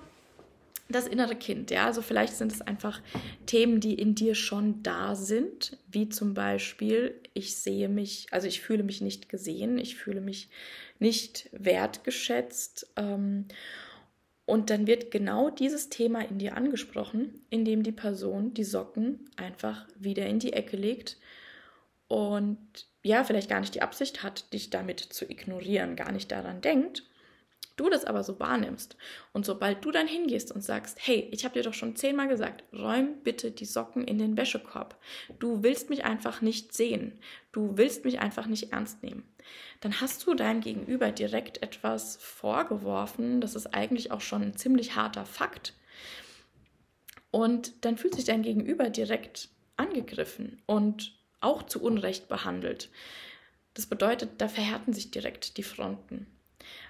Das 0.90 1.06
innere 1.06 1.36
Kind, 1.36 1.70
ja, 1.70 1.86
also 1.86 2.02
vielleicht 2.02 2.36
sind 2.36 2.54
es 2.54 2.62
einfach 2.62 3.02
Themen, 3.46 3.82
die 3.82 3.96
in 3.96 4.16
dir 4.16 4.36
schon 4.36 4.84
da 4.84 5.16
sind, 5.16 5.78
wie 5.92 6.08
zum 6.08 6.34
Beispiel, 6.34 7.20
ich 7.34 7.58
sehe 7.58 7.90
mich, 7.90 8.28
also 8.32 8.48
ich 8.48 8.62
fühle 8.62 8.84
mich 8.84 9.02
nicht 9.02 9.28
gesehen, 9.28 9.80
ich 9.80 9.98
fühle 9.98 10.22
mich 10.22 10.50
nicht 11.00 11.50
wertgeschätzt. 11.52 12.90
Ähm, 12.96 13.48
und 14.46 14.70
dann 14.70 14.88
wird 14.88 15.12
genau 15.12 15.50
dieses 15.50 15.90
Thema 15.90 16.22
in 16.22 16.40
dir 16.40 16.56
angesprochen, 16.56 17.42
indem 17.50 17.84
die 17.84 17.92
Person 17.92 18.54
die 18.54 18.64
Socken 18.64 19.30
einfach 19.36 19.86
wieder 20.00 20.26
in 20.26 20.40
die 20.40 20.54
Ecke 20.54 20.78
legt 20.78 21.18
und 22.08 22.88
ja, 23.04 23.24
vielleicht 23.24 23.50
gar 23.50 23.60
nicht 23.60 23.76
die 23.76 23.82
Absicht 23.82 24.24
hat, 24.24 24.54
dich 24.54 24.70
damit 24.70 25.00
zu 25.00 25.30
ignorieren, 25.30 25.96
gar 25.96 26.12
nicht 26.12 26.32
daran 26.32 26.62
denkt, 26.62 27.04
du 27.78 27.90
das 27.90 28.06
aber 28.06 28.24
so 28.24 28.40
wahrnimmst 28.40 28.98
und 29.34 29.46
sobald 29.46 29.86
du 29.86 29.92
dann 29.92 30.08
hingehst 30.08 30.52
und 30.52 30.62
sagst, 30.62 30.98
hey, 31.02 31.28
ich 31.32 31.46
habe 31.46 31.54
dir 31.54 31.64
doch 31.64 31.74
schon 31.74 31.96
zehnmal 31.96 32.28
gesagt, 32.28 32.64
räum 32.74 33.22
bitte 33.24 33.52
die 33.52 33.66
Socken 33.66 34.04
in 34.04 34.18
den 34.18 34.36
Wäschekorb. 34.36 35.00
Du 35.40 35.64
willst 35.64 35.90
mich 35.90 36.04
einfach 36.04 36.42
nicht 36.42 36.74
sehen. 36.74 37.20
Du 37.52 37.78
willst 37.78 38.04
mich 38.04 38.20
einfach 38.20 38.48
nicht 38.48 38.74
ernst 38.74 39.04
nehmen. 39.04 39.24
Dann 39.80 40.02
hast 40.02 40.26
du 40.26 40.34
deinem 40.34 40.62
Gegenüber 40.62 41.12
direkt 41.12 41.62
etwas 41.64 42.18
vorgeworfen. 42.18 43.42
Das 43.42 43.56
ist 43.56 43.68
eigentlich 43.74 44.12
auch 44.12 44.22
schon 44.22 44.42
ein 44.42 44.58
ziemlich 44.58 44.96
harter 44.96 45.26
Fakt. 45.26 45.74
Und 47.32 47.86
dann 47.86 47.98
fühlt 47.98 48.16
sich 48.16 48.26
dein 48.26 48.42
Gegenüber 48.42 48.90
direkt 48.90 49.50
angegriffen 49.76 50.62
und 50.66 51.17
auch 51.40 51.64
zu 51.64 51.82
Unrecht 51.82 52.28
behandelt. 52.28 52.90
Das 53.74 53.86
bedeutet, 53.86 54.42
da 54.42 54.48
verhärten 54.48 54.94
sich 54.94 55.12
direkt 55.12 55.58
die 55.58 55.64
Fronten. 55.64 56.28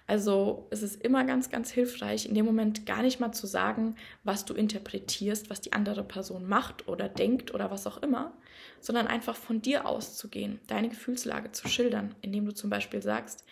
Also 0.08 0.68
es 0.70 0.84
ist 0.84 1.04
immer 1.04 1.25
ganz, 1.25 1.50
ganz 1.50 1.70
hilfreich, 1.70 2.25
in 2.25 2.34
dem 2.34 2.46
Moment 2.46 2.86
gar 2.86 3.01
nicht 3.01 3.20
mal 3.20 3.34
zu 3.34 3.46
sagen, 3.46 3.96
was 4.24 4.46
du 4.46 4.54
interpretierst, 4.54 5.50
was 5.50 5.60
die 5.60 5.74
andere 5.74 6.04
Person 6.04 6.48
macht 6.48 6.88
oder 6.88 7.10
denkt 7.10 7.54
oder 7.54 7.70
was 7.72 7.86
auch 7.86 8.01
immer, 8.01 8.32
sondern 8.80 9.08
einfach 9.08 9.36
von 9.36 9.62
dir 9.62 9.86
auszugehen, 9.86 10.62
deine 10.68 10.88
Gefühlslage 10.88 11.51
zu 11.51 11.68
schildern, 11.68 12.16
indem 12.22 12.46
du 12.46 12.54
zum 12.54 12.70
Beispiel 12.70 13.01
sagst, 13.01 13.44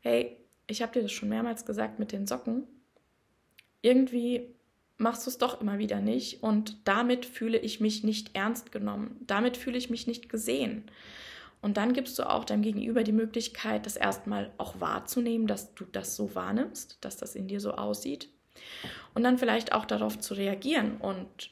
hey, 0.00 0.38
ich 0.66 0.80
habe 0.80 0.92
dir 0.92 1.02
das 1.02 1.12
schon 1.12 1.28
mehrmals 1.28 1.66
gesagt 1.66 1.98
mit 1.98 2.12
den 2.12 2.26
Socken, 2.26 2.66
irgendwie 3.82 4.54
machst 4.98 5.26
du 5.26 5.30
es 5.30 5.38
doch 5.38 5.60
immer 5.60 5.78
wieder 5.78 6.00
nicht 6.00 6.42
und 6.42 6.76
damit 6.84 7.26
fühle 7.26 7.58
ich 7.58 7.80
mich 7.80 8.04
nicht 8.04 8.34
ernst 8.34 8.72
genommen, 8.72 9.16
damit 9.26 9.56
fühle 9.56 9.78
ich 9.78 9.90
mich 9.90 10.06
nicht 10.06 10.28
gesehen. 10.28 10.84
Und 11.60 11.76
dann 11.76 11.92
gibst 11.92 12.18
du 12.18 12.28
auch 12.28 12.44
deinem 12.44 12.62
Gegenüber 12.62 13.04
die 13.04 13.12
Möglichkeit, 13.12 13.86
das 13.86 13.96
erstmal 13.96 14.52
auch 14.58 14.80
wahrzunehmen, 14.80 15.46
dass 15.46 15.74
du 15.74 15.84
das 15.84 16.16
so 16.16 16.34
wahrnimmst, 16.34 16.98
dass 17.00 17.16
das 17.16 17.36
in 17.36 17.46
dir 17.46 17.60
so 17.60 17.72
aussieht. 17.72 18.28
Und 19.14 19.22
dann 19.22 19.38
vielleicht 19.38 19.72
auch 19.72 19.84
darauf 19.84 20.18
zu 20.18 20.34
reagieren. 20.34 20.96
Und 20.96 21.50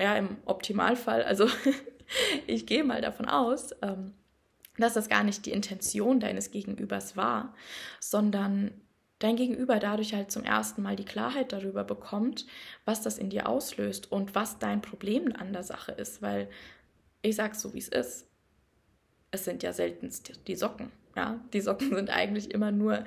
ja, 0.00 0.16
im 0.16 0.38
Optimalfall, 0.46 1.22
also 1.24 1.46
ich 2.46 2.64
gehe 2.64 2.84
mal 2.84 3.02
davon 3.02 3.28
aus, 3.28 3.72
ähm, 3.82 4.14
dass 4.78 4.94
das 4.94 5.10
gar 5.10 5.24
nicht 5.24 5.44
die 5.44 5.52
Intention 5.52 6.18
deines 6.18 6.50
Gegenübers 6.50 7.14
war, 7.14 7.54
sondern 8.00 8.72
dein 9.22 9.36
Gegenüber 9.36 9.78
dadurch 9.78 10.14
halt 10.14 10.30
zum 10.30 10.44
ersten 10.44 10.82
Mal 10.82 10.96
die 10.96 11.04
Klarheit 11.04 11.52
darüber 11.52 11.84
bekommt, 11.84 12.46
was 12.84 13.02
das 13.02 13.18
in 13.18 13.30
dir 13.30 13.48
auslöst 13.48 14.10
und 14.10 14.34
was 14.34 14.58
dein 14.58 14.82
Problem 14.82 15.34
an 15.36 15.52
der 15.52 15.62
Sache 15.62 15.92
ist. 15.92 16.22
Weil 16.22 16.48
ich 17.22 17.36
sage 17.36 17.54
so, 17.54 17.74
wie 17.74 17.78
es 17.78 17.88
ist 17.88 18.26
es 19.32 19.44
sind 19.44 19.64
ja 19.64 19.72
seltenst 19.72 20.46
die 20.46 20.54
Socken. 20.54 20.92
Ja, 21.16 21.40
die 21.52 21.60
Socken 21.60 21.94
sind 21.94 22.10
eigentlich 22.10 22.52
immer 22.52 22.70
nur 22.70 23.04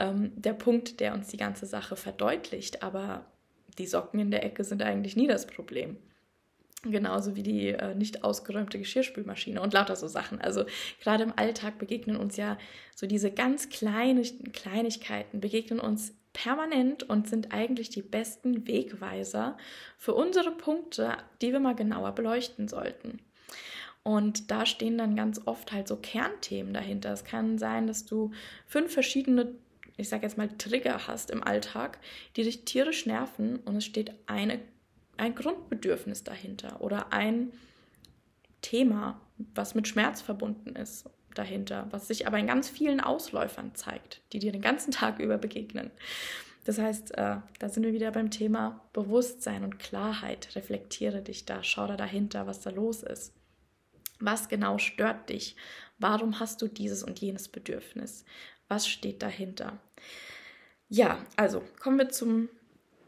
ähm, 0.00 0.32
der 0.34 0.54
Punkt, 0.54 0.98
der 1.00 1.14
uns 1.14 1.28
die 1.28 1.36
ganze 1.36 1.66
Sache 1.66 1.94
verdeutlicht. 1.94 2.82
Aber 2.82 3.24
die 3.78 3.86
Socken 3.86 4.18
in 4.18 4.30
der 4.30 4.44
Ecke 4.44 4.64
sind 4.64 4.82
eigentlich 4.82 5.14
nie 5.14 5.28
das 5.28 5.46
Problem. 5.46 5.96
Genauso 6.84 7.34
wie 7.34 7.42
die 7.42 7.68
äh, 7.68 7.94
nicht 7.94 8.22
ausgeräumte 8.22 8.78
Geschirrspülmaschine 8.78 9.60
und 9.60 9.72
lauter 9.72 9.96
so 9.96 10.06
Sachen. 10.06 10.40
Also 10.40 10.64
gerade 11.02 11.24
im 11.24 11.32
Alltag 11.36 11.78
begegnen 11.78 12.16
uns 12.16 12.36
ja 12.36 12.56
so 12.94 13.06
diese 13.06 13.32
ganz 13.32 13.68
kleinen 13.68 14.22
Kleinigkeiten, 14.52 15.40
begegnen 15.40 15.80
uns 15.80 16.14
permanent 16.32 17.02
und 17.02 17.28
sind 17.28 17.52
eigentlich 17.52 17.90
die 17.90 18.02
besten 18.02 18.68
Wegweiser 18.68 19.56
für 19.96 20.14
unsere 20.14 20.52
Punkte, 20.52 21.16
die 21.42 21.52
wir 21.52 21.58
mal 21.58 21.74
genauer 21.74 22.12
beleuchten 22.12 22.68
sollten. 22.68 23.18
Und 24.04 24.50
da 24.50 24.64
stehen 24.64 24.96
dann 24.96 25.16
ganz 25.16 25.40
oft 25.46 25.72
halt 25.72 25.88
so 25.88 25.96
Kernthemen 25.96 26.72
dahinter. 26.72 27.12
Es 27.12 27.24
kann 27.24 27.58
sein, 27.58 27.88
dass 27.88 28.06
du 28.06 28.30
fünf 28.66 28.92
verschiedene, 28.92 29.54
ich 29.96 30.08
sage 30.08 30.22
jetzt 30.22 30.38
mal, 30.38 30.48
Trigger 30.56 31.08
hast 31.08 31.30
im 31.30 31.42
Alltag, 31.42 31.98
die 32.36 32.44
dich 32.44 32.64
tierisch 32.64 33.04
nerven 33.04 33.58
und 33.64 33.76
es 33.76 33.84
steht 33.84 34.12
eine, 34.26 34.60
ein 35.18 35.34
Grundbedürfnis 35.34 36.24
dahinter 36.24 36.80
oder 36.80 37.12
ein 37.12 37.52
Thema, 38.62 39.20
was 39.54 39.74
mit 39.74 39.86
Schmerz 39.86 40.20
verbunden 40.20 40.74
ist 40.74 41.08
dahinter, 41.34 41.86
was 41.90 42.08
sich 42.08 42.26
aber 42.26 42.38
in 42.38 42.46
ganz 42.46 42.68
vielen 42.68 43.00
Ausläufern 43.00 43.74
zeigt, 43.74 44.22
die 44.32 44.38
dir 44.38 44.52
den 44.52 44.62
ganzen 44.62 44.90
Tag 44.92 45.18
über 45.20 45.38
begegnen. 45.38 45.90
Das 46.64 46.78
heißt, 46.78 47.16
äh, 47.16 47.36
da 47.58 47.68
sind 47.68 47.84
wir 47.84 47.92
wieder 47.92 48.10
beim 48.10 48.30
Thema 48.30 48.84
Bewusstsein 48.92 49.64
und 49.64 49.78
Klarheit. 49.78 50.54
Reflektiere 50.54 51.22
dich 51.22 51.46
da, 51.46 51.62
schau 51.62 51.86
da 51.86 51.96
dahinter, 51.96 52.46
was 52.46 52.60
da 52.60 52.70
los 52.70 53.02
ist. 53.02 53.32
Was 54.20 54.48
genau 54.48 54.78
stört 54.78 55.30
dich? 55.30 55.56
Warum 55.98 56.40
hast 56.40 56.60
du 56.60 56.68
dieses 56.68 57.02
und 57.02 57.20
jenes 57.20 57.48
Bedürfnis? 57.48 58.24
Was 58.66 58.86
steht 58.86 59.22
dahinter? 59.22 59.78
Ja, 60.88 61.24
also 61.36 61.62
kommen 61.80 61.98
wir 61.98 62.10
zum 62.10 62.48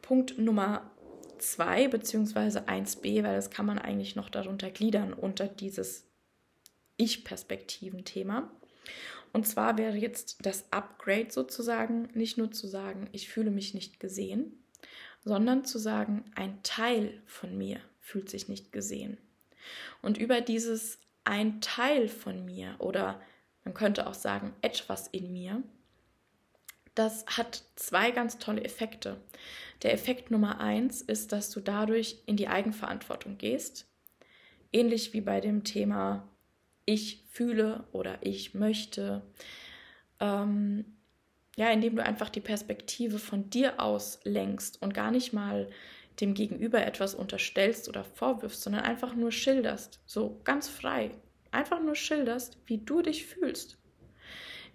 Punkt 0.01 0.39
Nummer 0.39 0.91
2 1.43 1.89
bzw. 1.89 2.61
1b, 2.61 3.23
weil 3.23 3.37
das 3.37 3.51
kann 3.51 3.67
man 3.67 3.79
eigentlich 3.79 4.17
noch 4.17 4.29
darunter 4.29 4.71
gliedern 4.71 5.13
unter 5.13 5.49
dieses 5.49 6.07
Ich-Perspektiven-Thema. 6.97 8.51
Und 9.33 9.47
zwar 9.47 9.79
wäre 9.79 9.97
jetzt 9.97 10.39
das 10.45 10.65
Upgrade 10.73 11.31
sozusagen 11.31 12.09
nicht 12.15 12.37
nur 12.37 12.51
zu 12.51 12.67
sagen, 12.67 13.09
ich 13.13 13.29
fühle 13.29 13.51
mich 13.51 13.75
nicht 13.75 14.01
gesehen, 14.01 14.65
sondern 15.25 15.65
zu 15.65 15.79
sagen, 15.79 16.25
ein 16.35 16.63
Teil 16.63 17.23
von 17.27 17.57
mir 17.57 17.81
fühlt 18.01 18.29
sich 18.29 18.49
nicht 18.49 18.73
gesehen. 18.73 19.19
Und 20.03 20.19
über 20.19 20.41
dieses 20.41 20.99
ein 21.25 21.61
Teil 21.61 22.09
von 22.09 22.45
mir 22.45 22.75
oder 22.79 23.21
man 23.65 23.75
könnte 23.75 24.07
auch 24.07 24.15
sagen 24.15 24.55
etwas 24.63 25.07
in 25.09 25.33
mir, 25.33 25.63
das 26.95 27.25
hat 27.27 27.63
zwei 27.77 28.11
ganz 28.11 28.39
tolle 28.39 28.65
Effekte. 28.65 29.21
Der 29.83 29.93
Effekt 29.93 30.31
Nummer 30.31 30.61
eins 30.61 31.01
ist, 31.03 31.33
dass 31.33 31.51
du 31.51 31.61
dadurch 31.61 32.23
in 32.27 32.37
die 32.37 32.49
Eigenverantwortung 32.49 33.39
gehst. 33.39 33.89
Ähnlich 34.73 35.13
wie 35.13 35.21
bei 35.21 35.41
dem 35.41 35.65
Thema 35.65 36.29
ich 36.85 37.25
fühle 37.31 37.85
oder 37.93 38.19
ich 38.21 38.55
möchte. 38.55 39.23
Ähm, 40.19 40.85
ja, 41.57 41.71
indem 41.71 41.97
du 41.97 42.05
einfach 42.05 42.29
die 42.29 42.41
Perspektive 42.41 43.19
von 43.19 43.51
dir 43.51 43.81
aus 43.81 44.21
lenkst 44.25 44.81
und 44.83 44.95
gar 44.95 45.11
nicht 45.11 45.33
mal 45.33 45.69
dem 46.21 46.35
Gegenüber 46.35 46.85
etwas 46.85 47.15
unterstellst 47.15 47.89
oder 47.89 48.05
vorwirfst, 48.05 48.63
sondern 48.63 48.83
einfach 48.83 49.15
nur 49.15 49.33
schilderst, 49.33 50.01
so 50.07 50.41
ganz 50.45 50.69
frei. 50.69 51.13
Einfach 51.51 51.83
nur 51.83 51.95
schilderst, 51.95 52.59
wie 52.67 52.79
du 52.79 53.03
dich 53.03 53.27
fühlst. 53.27 53.79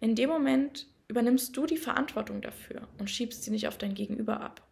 In 0.01 0.15
dem 0.15 0.29
Moment 0.29 0.87
übernimmst 1.07 1.55
du 1.55 1.65
die 1.65 1.77
Verantwortung 1.77 2.41
dafür 2.41 2.87
und 2.97 3.09
schiebst 3.09 3.43
sie 3.43 3.51
nicht 3.51 3.67
auf 3.67 3.77
dein 3.77 3.93
Gegenüber 3.93 4.41
ab. 4.41 4.65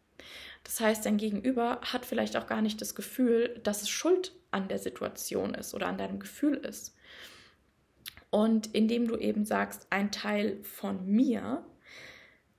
Das 0.64 0.80
heißt, 0.80 1.06
dein 1.06 1.18
Gegenüber 1.18 1.80
hat 1.82 2.06
vielleicht 2.06 2.38
auch 2.38 2.48
gar 2.48 2.62
nicht 2.62 2.82
das 2.82 2.96
Gefühl, 2.96 3.60
dass 3.64 3.82
es 3.82 3.90
Schuld 3.90 4.34
an 4.52 4.68
der 4.68 4.80
Situation 4.80 5.54
ist 5.54 5.74
oder 5.74 5.88
an 5.88 5.98
deinem 5.98 6.20
Gefühl 6.20 6.56
ist. 6.56 6.96
Und 8.30 8.74
indem 8.74 9.08
du 9.08 9.18
eben 9.18 9.46
sagst, 9.46 9.88
ein 9.90 10.12
Teil 10.12 10.64
von 10.64 11.06
mir, 11.06 11.66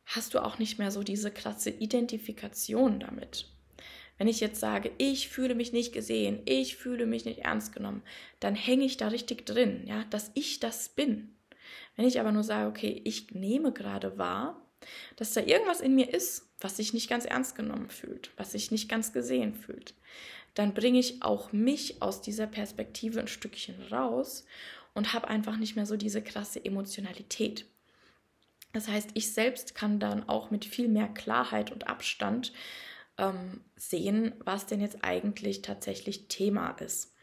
hast 0.05 0.35
du 0.35 0.45
auch 0.45 0.59
nicht 0.59 0.79
mehr 0.79 0.91
so 0.91 1.03
diese 1.03 1.31
krasse 1.31 1.71
Identifikation 1.71 3.01
damit. 3.01 3.49
Wenn 4.19 4.29
ich 4.29 4.41
jetzt 4.41 4.61
sage, 4.61 4.93
ich 4.99 5.29
fühle 5.29 5.55
mich 5.55 5.73
nicht 5.73 5.93
gesehen, 5.93 6.41
ich 6.45 6.77
fühle 6.77 7.07
mich 7.07 7.25
nicht 7.25 7.41
ernst 7.41 7.73
genommen, 7.73 8.03
dann 8.39 8.55
hänge 8.55 8.85
ich 8.85 8.97
da 8.97 9.09
richtig 9.09 9.47
drin, 9.47 9.83
ja, 9.87 10.05
dass 10.11 10.31
ich 10.35 10.61
das 10.61 10.91
bin. 10.91 11.35
Wenn 11.97 12.07
ich 12.07 12.21
aber 12.21 12.33
nur 12.33 12.45
sage, 12.45 12.69
okay, 12.69 13.01
ich 13.05 13.31
nehme 13.33 13.73
gerade 13.73 14.19
wahr, 14.19 14.61
dass 15.17 15.33
da 15.33 15.41
irgendwas 15.41 15.81
in 15.81 15.95
mir 15.95 16.13
ist, 16.13 16.51
was 16.61 16.77
sich 16.77 16.93
nicht 16.93 17.09
ganz 17.09 17.25
ernst 17.25 17.55
genommen 17.57 17.89
fühlt, 17.89 18.31
was 18.37 18.53
sich 18.53 18.71
nicht 18.71 18.89
ganz 18.89 19.13
gesehen 19.13 19.55
fühlt, 19.55 19.95
dann 20.55 20.75
bringe 20.75 20.99
ich 20.99 21.23
auch 21.23 21.53
mich 21.53 22.03
aus 22.03 22.21
dieser 22.21 22.47
Perspektive 22.47 23.21
ein 23.21 23.29
Stückchen 23.29 23.81
raus 23.91 24.45
und 24.95 25.13
habe 25.13 25.29
einfach 25.29 25.57
nicht 25.57 25.77
mehr 25.77 25.87
so 25.87 25.97
diese 25.97 26.23
krasse 26.23 26.65
Emotionalität. 26.65 27.67
Das 28.73 28.89
heißt, 28.89 29.11
ich 29.15 29.33
selbst 29.33 29.75
kann 29.75 30.01
dann 30.01 30.29
auch 30.29 30.51
mit 30.51 30.65
viel 30.65 30.89
mehr 30.89 31.09
Klarheit 31.09 31.71
und 31.71 31.89
Abstand 31.89 32.53
ähm, 33.19 33.61
sehen, 33.77 34.35
was 34.41 34.67
denn 34.67 34.81
jetzt 34.81 34.99
eigentlich 35.03 35.63
tatsächlich 35.63 36.29
Thema 36.29 36.71
ist. 36.81 37.14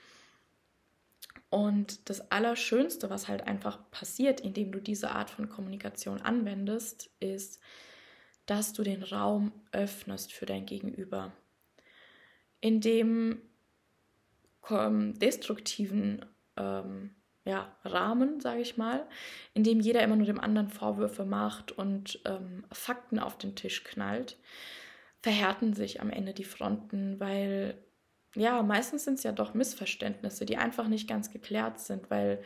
Und 1.51 2.09
das 2.09 2.31
Allerschönste, 2.31 3.09
was 3.09 3.27
halt 3.27 3.45
einfach 3.45 3.91
passiert, 3.91 4.39
indem 4.39 4.71
du 4.71 4.79
diese 4.79 5.11
Art 5.11 5.29
von 5.29 5.49
Kommunikation 5.49 6.21
anwendest, 6.21 7.11
ist, 7.19 7.59
dass 8.45 8.71
du 8.71 8.83
den 8.83 9.03
Raum 9.03 9.51
öffnest 9.73 10.31
für 10.31 10.45
dein 10.45 10.65
Gegenüber. 10.65 11.33
In 12.61 12.81
dem 12.81 13.41
destruktiven 14.69 16.25
ähm, 16.55 17.15
ja, 17.43 17.75
Rahmen, 17.83 18.39
sage 18.39 18.61
ich 18.61 18.77
mal, 18.77 19.05
in 19.53 19.65
dem 19.65 19.81
jeder 19.81 20.03
immer 20.03 20.15
nur 20.15 20.27
dem 20.27 20.39
anderen 20.39 20.69
Vorwürfe 20.69 21.25
macht 21.25 21.73
und 21.73 22.21
ähm, 22.25 22.63
Fakten 22.71 23.19
auf 23.19 23.37
den 23.37 23.55
Tisch 23.57 23.83
knallt, 23.83 24.37
verhärten 25.21 25.73
sich 25.73 25.99
am 25.99 26.11
Ende 26.11 26.33
die 26.33 26.45
Fronten, 26.45 27.19
weil 27.19 27.77
ja, 28.35 28.61
meistens 28.63 29.03
sind 29.03 29.15
es 29.15 29.23
ja 29.23 29.31
doch 29.31 29.53
Missverständnisse, 29.53 30.45
die 30.45 30.57
einfach 30.57 30.87
nicht 30.87 31.07
ganz 31.07 31.31
geklärt 31.31 31.79
sind, 31.79 32.09
weil 32.09 32.41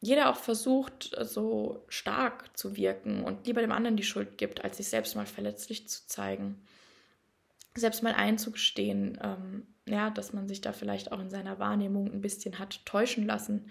jeder 0.00 0.30
auch 0.30 0.36
versucht, 0.36 1.16
so 1.20 1.84
stark 1.88 2.56
zu 2.56 2.76
wirken 2.76 3.24
und 3.24 3.46
lieber 3.46 3.60
dem 3.60 3.72
anderen 3.72 3.96
die 3.96 4.02
Schuld 4.02 4.36
gibt, 4.36 4.64
als 4.64 4.76
sich 4.76 4.88
selbst 4.88 5.16
mal 5.16 5.26
verletzlich 5.26 5.88
zu 5.88 6.06
zeigen. 6.06 6.60
Selbst 7.74 8.02
mal 8.02 8.12
einzugestehen, 8.12 9.18
ähm, 9.22 9.66
ja, 9.86 10.10
dass 10.10 10.32
man 10.32 10.46
sich 10.46 10.60
da 10.60 10.72
vielleicht 10.72 11.10
auch 11.10 11.20
in 11.20 11.30
seiner 11.30 11.58
Wahrnehmung 11.58 12.12
ein 12.12 12.20
bisschen 12.20 12.58
hat 12.58 12.84
täuschen 12.84 13.26
lassen, 13.26 13.70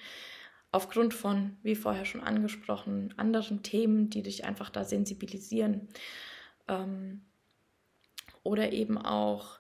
aufgrund 0.72 1.14
von, 1.14 1.56
wie 1.62 1.76
vorher 1.76 2.06
schon 2.06 2.22
angesprochen, 2.22 3.14
anderen 3.16 3.62
Themen, 3.62 4.10
die 4.10 4.24
dich 4.24 4.44
einfach 4.44 4.72
da 4.72 4.84
sensibilisieren. 4.84 5.88
Ähm, 6.68 7.22
oder 8.42 8.74
eben 8.74 8.98
auch 8.98 9.60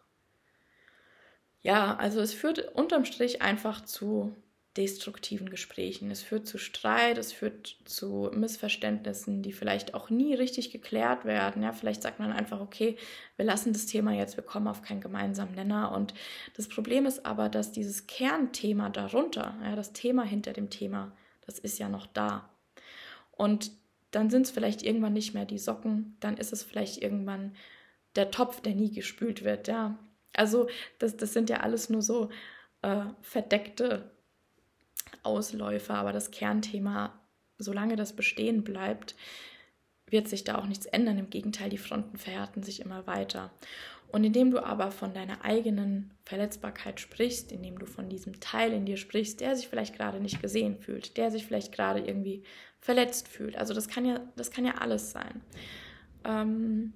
Ja, 1.63 1.95
also 1.95 2.19
es 2.19 2.33
führt 2.33 2.75
unterm 2.75 3.05
Strich 3.05 3.41
einfach 3.41 3.83
zu 3.83 4.35
destruktiven 4.75 5.49
Gesprächen. 5.49 6.09
Es 6.09 6.23
führt 6.23 6.47
zu 6.47 6.57
Streit, 6.57 7.17
es 7.17 7.31
führt 7.31 7.77
zu 7.85 8.31
Missverständnissen, 8.33 9.43
die 9.43 9.53
vielleicht 9.53 9.93
auch 9.93 10.09
nie 10.09 10.33
richtig 10.33 10.71
geklärt 10.71 11.25
werden. 11.25 11.61
Ja, 11.61 11.71
vielleicht 11.73 12.01
sagt 12.01 12.19
man 12.19 12.31
einfach, 12.31 12.59
okay, 12.59 12.97
wir 13.37 13.45
lassen 13.45 13.71
das 13.71 13.85
Thema 13.85 14.13
jetzt, 14.13 14.35
wir 14.35 14.43
kommen 14.43 14.67
auf 14.67 14.81
keinen 14.81 15.01
gemeinsamen 15.01 15.53
Nenner. 15.53 15.91
Und 15.91 16.13
das 16.55 16.67
Problem 16.67 17.05
ist 17.05 17.25
aber, 17.25 17.49
dass 17.49 17.71
dieses 17.71 18.07
Kernthema 18.07 18.89
darunter, 18.89 19.55
ja, 19.63 19.75
das 19.75 19.93
Thema 19.93 20.23
hinter 20.23 20.53
dem 20.53 20.69
Thema, 20.69 21.11
das 21.45 21.59
ist 21.59 21.77
ja 21.77 21.87
noch 21.87 22.07
da. 22.07 22.49
Und 23.31 23.71
dann 24.09 24.29
sind 24.29 24.47
es 24.47 24.51
vielleicht 24.51 24.81
irgendwann 24.83 25.13
nicht 25.13 25.33
mehr 25.35 25.45
die 25.45 25.59
Socken, 25.59 26.17
dann 26.19 26.37
ist 26.37 26.51
es 26.51 26.63
vielleicht 26.63 27.01
irgendwann 27.01 27.55
der 28.15 28.31
Topf, 28.31 28.61
der 28.61 28.73
nie 28.75 28.91
gespült 28.91 29.43
wird. 29.43 29.67
Ja, 29.67 29.99
also 30.33 30.67
das, 30.99 31.17
das 31.17 31.33
sind 31.33 31.49
ja 31.49 31.57
alles 31.57 31.89
nur 31.89 32.01
so 32.01 32.29
äh, 32.81 33.05
verdeckte 33.21 34.11
Ausläufer, 35.23 35.95
aber 35.95 36.11
das 36.11 36.31
Kernthema, 36.31 37.19
solange 37.57 37.95
das 37.95 38.13
bestehen 38.13 38.63
bleibt, 38.63 39.15
wird 40.07 40.27
sich 40.27 40.43
da 40.43 40.57
auch 40.57 40.65
nichts 40.65 40.85
ändern. 40.85 41.17
Im 41.17 41.29
Gegenteil, 41.29 41.69
die 41.69 41.77
Fronten 41.77 42.17
verhärten 42.17 42.63
sich 42.63 42.81
immer 42.81 43.07
weiter. 43.07 43.51
Und 44.13 44.23
indem 44.23 44.51
du 44.51 44.63
aber 44.63 44.91
von 44.91 45.13
deiner 45.13 45.43
eigenen 45.43 46.11
Verletzbarkeit 46.23 46.99
sprichst, 46.99 47.51
indem 47.51 47.79
du 47.79 47.87
von 47.87 48.09
diesem 48.09 48.39
Teil 48.39 48.71
in 48.71 48.85
dir 48.85 48.97
sprichst, 48.97 49.41
der 49.41 49.55
sich 49.55 49.67
vielleicht 49.67 49.95
gerade 49.95 50.19
nicht 50.19 50.39
gesehen 50.39 50.77
fühlt, 50.77 51.17
der 51.17 51.31
sich 51.31 51.47
vielleicht 51.47 51.71
gerade 51.71 51.99
irgendwie 51.99 52.43
verletzt 52.79 53.27
fühlt. 53.27 53.57
Also 53.57 53.73
das 53.73 53.87
kann 53.87 54.05
ja, 54.05 54.19
das 54.35 54.51
kann 54.51 54.65
ja 54.65 54.75
alles 54.75 55.11
sein. 55.11 55.41
Ähm, 56.25 56.93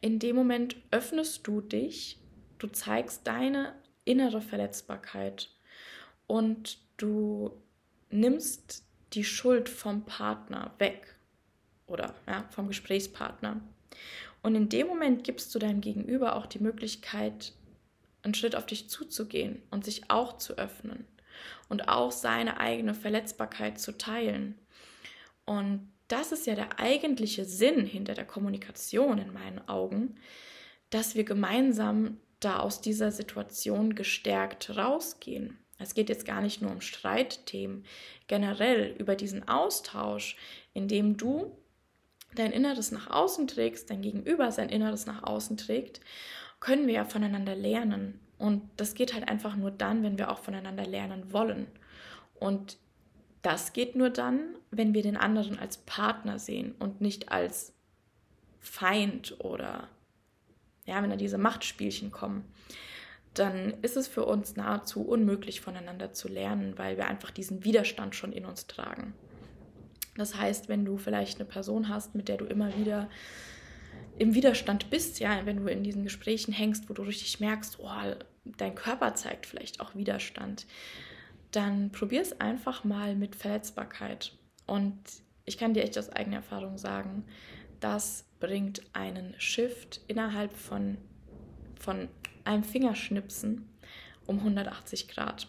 in 0.00 0.18
dem 0.18 0.36
Moment 0.36 0.76
öffnest 0.90 1.46
du 1.46 1.60
dich, 1.60 2.18
du 2.58 2.66
zeigst 2.68 3.26
deine 3.26 3.74
innere 4.04 4.40
Verletzbarkeit 4.40 5.50
und 6.26 6.78
du 6.96 7.52
nimmst 8.10 8.84
die 9.12 9.24
Schuld 9.24 9.68
vom 9.68 10.04
Partner 10.04 10.72
weg 10.78 11.14
oder 11.86 12.14
ja, 12.26 12.48
vom 12.50 12.68
Gesprächspartner. 12.68 13.60
Und 14.42 14.54
in 14.54 14.68
dem 14.68 14.86
Moment 14.86 15.24
gibst 15.24 15.54
du 15.54 15.58
deinem 15.58 15.80
Gegenüber 15.80 16.36
auch 16.36 16.46
die 16.46 16.58
Möglichkeit, 16.58 17.52
einen 18.22 18.34
Schritt 18.34 18.56
auf 18.56 18.66
dich 18.66 18.88
zuzugehen 18.88 19.62
und 19.70 19.84
sich 19.84 20.10
auch 20.10 20.38
zu 20.38 20.56
öffnen 20.56 21.06
und 21.68 21.88
auch 21.88 22.12
seine 22.12 22.58
eigene 22.58 22.94
Verletzbarkeit 22.94 23.80
zu 23.80 23.96
teilen. 23.96 24.58
Und 25.44 25.90
das 26.08 26.32
ist 26.32 26.46
ja 26.46 26.54
der 26.54 26.78
eigentliche 26.78 27.44
Sinn 27.44 27.86
hinter 27.86 28.14
der 28.14 28.26
Kommunikation 28.26 29.18
in 29.18 29.32
meinen 29.32 29.66
Augen, 29.68 30.16
dass 30.90 31.14
wir 31.14 31.24
gemeinsam 31.24 32.18
da 32.40 32.58
aus 32.58 32.80
dieser 32.80 33.12
Situation 33.12 33.94
gestärkt 33.94 34.76
rausgehen. 34.76 35.58
Es 35.78 35.94
geht 35.94 36.08
jetzt 36.08 36.26
gar 36.26 36.40
nicht 36.40 36.62
nur 36.62 36.70
um 36.70 36.80
Streitthemen, 36.80 37.84
generell 38.28 38.94
über 38.98 39.16
diesen 39.16 39.48
Austausch, 39.48 40.36
in 40.74 40.88
dem 40.88 41.16
du 41.16 41.56
dein 42.34 42.52
Inneres 42.52 42.92
nach 42.92 43.10
außen 43.10 43.46
trägst, 43.46 43.90
dein 43.90 44.02
Gegenüber 44.02 44.52
sein 44.52 44.68
Inneres 44.68 45.06
nach 45.06 45.22
außen 45.22 45.56
trägt, 45.56 46.00
können 46.60 46.86
wir 46.86 46.94
ja 46.94 47.04
voneinander 47.04 47.54
lernen. 47.54 48.20
Und 48.38 48.62
das 48.76 48.94
geht 48.94 49.14
halt 49.14 49.28
einfach 49.28 49.56
nur 49.56 49.70
dann, 49.70 50.02
wenn 50.02 50.18
wir 50.18 50.30
auch 50.30 50.38
voneinander 50.38 50.86
lernen 50.86 51.32
wollen. 51.32 51.66
Und 52.34 52.78
das 53.42 53.72
geht 53.72 53.96
nur 53.96 54.10
dann, 54.10 54.56
wenn 54.70 54.94
wir 54.94 55.02
den 55.02 55.16
anderen 55.16 55.58
als 55.58 55.78
Partner 55.78 56.38
sehen 56.38 56.74
und 56.78 57.00
nicht 57.00 57.30
als 57.30 57.74
Feind 58.60 59.36
oder 59.40 59.88
ja, 60.84 61.02
wenn 61.02 61.10
da 61.10 61.16
diese 61.16 61.38
Machtspielchen 61.38 62.10
kommen 62.10 62.44
dann 63.34 63.74
ist 63.82 63.96
es 63.96 64.08
für 64.08 64.26
uns 64.26 64.56
nahezu 64.56 65.02
unmöglich 65.02 65.60
voneinander 65.60 66.12
zu 66.12 66.28
lernen, 66.28 66.76
weil 66.76 66.96
wir 66.96 67.06
einfach 67.06 67.30
diesen 67.30 67.64
Widerstand 67.64 68.14
schon 68.14 68.32
in 68.32 68.44
uns 68.44 68.66
tragen. 68.66 69.14
Das 70.16 70.36
heißt, 70.36 70.68
wenn 70.68 70.84
du 70.84 70.98
vielleicht 70.98 71.38
eine 71.38 71.48
Person 71.48 71.88
hast, 71.88 72.14
mit 72.14 72.28
der 72.28 72.36
du 72.36 72.44
immer 72.44 72.76
wieder 72.76 73.08
im 74.18 74.34
Widerstand 74.34 74.90
bist, 74.90 75.20
ja, 75.20 75.46
wenn 75.46 75.64
du 75.64 75.66
in 75.70 75.82
diesen 75.82 76.04
Gesprächen 76.04 76.52
hängst, 76.52 76.90
wo 76.90 76.92
du 76.92 77.02
richtig 77.02 77.40
merkst, 77.40 77.78
oh, 77.80 77.88
dein 78.44 78.74
Körper 78.74 79.14
zeigt 79.14 79.46
vielleicht 79.46 79.80
auch 79.80 79.94
Widerstand, 79.94 80.66
dann 81.52 81.92
probier 81.92 82.22
es 82.22 82.40
einfach 82.40 82.84
mal 82.84 83.14
mit 83.14 83.36
Verletzbarkeit. 83.36 84.32
Und 84.66 84.98
ich 85.44 85.58
kann 85.58 85.74
dir 85.74 85.84
echt 85.84 85.98
aus 85.98 86.10
eigener 86.10 86.36
Erfahrung 86.36 86.78
sagen, 86.78 87.24
das 87.80 88.24
bringt 88.40 88.82
einen 88.92 89.34
Shift 89.38 90.00
innerhalb 90.08 90.52
von, 90.52 90.98
von 91.78 92.08
einem 92.44 92.64
Fingerschnipsen 92.64 93.68
um 94.26 94.38
180 94.38 95.08
Grad. 95.08 95.48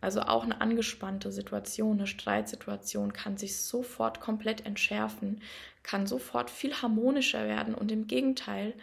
Also 0.00 0.20
auch 0.20 0.44
eine 0.44 0.60
angespannte 0.60 1.32
Situation, 1.32 1.98
eine 1.98 2.06
Streitsituation 2.06 3.12
kann 3.12 3.36
sich 3.36 3.56
sofort 3.56 4.20
komplett 4.20 4.64
entschärfen, 4.66 5.40
kann 5.82 6.06
sofort 6.06 6.50
viel 6.50 6.74
harmonischer 6.74 7.46
werden 7.46 7.74
und 7.74 7.90
im 7.90 8.06
Gegenteil, 8.06 8.74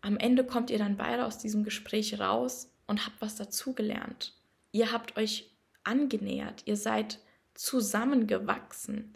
am 0.00 0.16
Ende 0.16 0.44
kommt 0.44 0.70
ihr 0.70 0.78
dann 0.78 0.96
beide 0.96 1.26
aus 1.26 1.38
diesem 1.38 1.64
Gespräch 1.64 2.18
raus 2.18 2.72
und 2.86 3.04
habt 3.04 3.20
was 3.20 3.36
dazugelernt. 3.36 4.34
Ihr 4.72 4.92
habt 4.92 5.16
euch 5.16 5.50
angenähert, 5.88 6.62
ihr 6.66 6.76
seid 6.76 7.20
zusammengewachsen. 7.54 9.14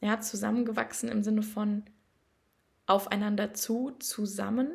Ja, 0.00 0.20
zusammengewachsen 0.20 1.08
im 1.08 1.22
Sinne 1.22 1.42
von 1.42 1.84
aufeinander 2.86 3.52
zu, 3.54 3.92
zusammen 3.98 4.70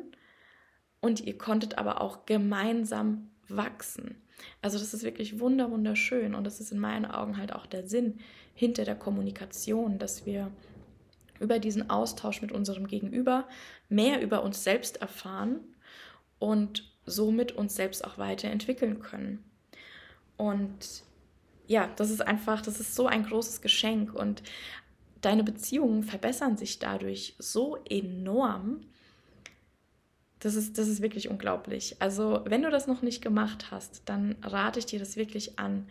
und 1.00 1.20
ihr 1.20 1.36
konntet 1.36 1.76
aber 1.78 2.00
auch 2.00 2.26
gemeinsam 2.26 3.30
wachsen. 3.48 4.22
Also 4.62 4.78
das 4.78 4.94
ist 4.94 5.02
wirklich 5.02 5.40
wunder 5.40 5.70
wunderschön 5.70 6.34
und 6.34 6.44
das 6.44 6.60
ist 6.60 6.72
in 6.72 6.78
meinen 6.78 7.06
Augen 7.06 7.36
halt 7.36 7.52
auch 7.52 7.66
der 7.66 7.86
Sinn 7.86 8.18
hinter 8.54 8.84
der 8.84 8.94
Kommunikation, 8.94 9.98
dass 9.98 10.26
wir 10.26 10.50
über 11.40 11.58
diesen 11.58 11.90
Austausch 11.90 12.40
mit 12.42 12.52
unserem 12.52 12.86
Gegenüber 12.86 13.48
mehr 13.88 14.22
über 14.22 14.42
uns 14.42 14.62
selbst 14.64 14.98
erfahren 14.98 15.60
und 16.38 16.90
somit 17.06 17.52
uns 17.52 17.74
selbst 17.74 18.04
auch 18.04 18.18
weiterentwickeln 18.18 19.00
können. 19.00 19.44
Und 20.36 21.04
ja, 21.66 21.90
das 21.96 22.10
ist 22.10 22.20
einfach, 22.20 22.60
das 22.60 22.80
ist 22.80 22.94
so 22.94 23.06
ein 23.06 23.24
großes 23.24 23.60
Geschenk 23.60 24.14
und 24.14 24.42
deine 25.20 25.44
Beziehungen 25.44 26.02
verbessern 26.02 26.56
sich 26.56 26.78
dadurch 26.78 27.34
so 27.38 27.78
enorm, 27.88 28.82
das 30.44 30.56
ist, 30.56 30.76
das 30.76 30.88
ist 30.88 31.00
wirklich 31.00 31.30
unglaublich. 31.30 31.96
Also, 32.00 32.42
wenn 32.44 32.62
du 32.62 32.70
das 32.70 32.86
noch 32.86 33.00
nicht 33.00 33.22
gemacht 33.22 33.70
hast, 33.70 34.02
dann 34.04 34.36
rate 34.42 34.78
ich 34.78 34.84
dir 34.84 34.98
das 34.98 35.16
wirklich 35.16 35.58
an. 35.58 35.88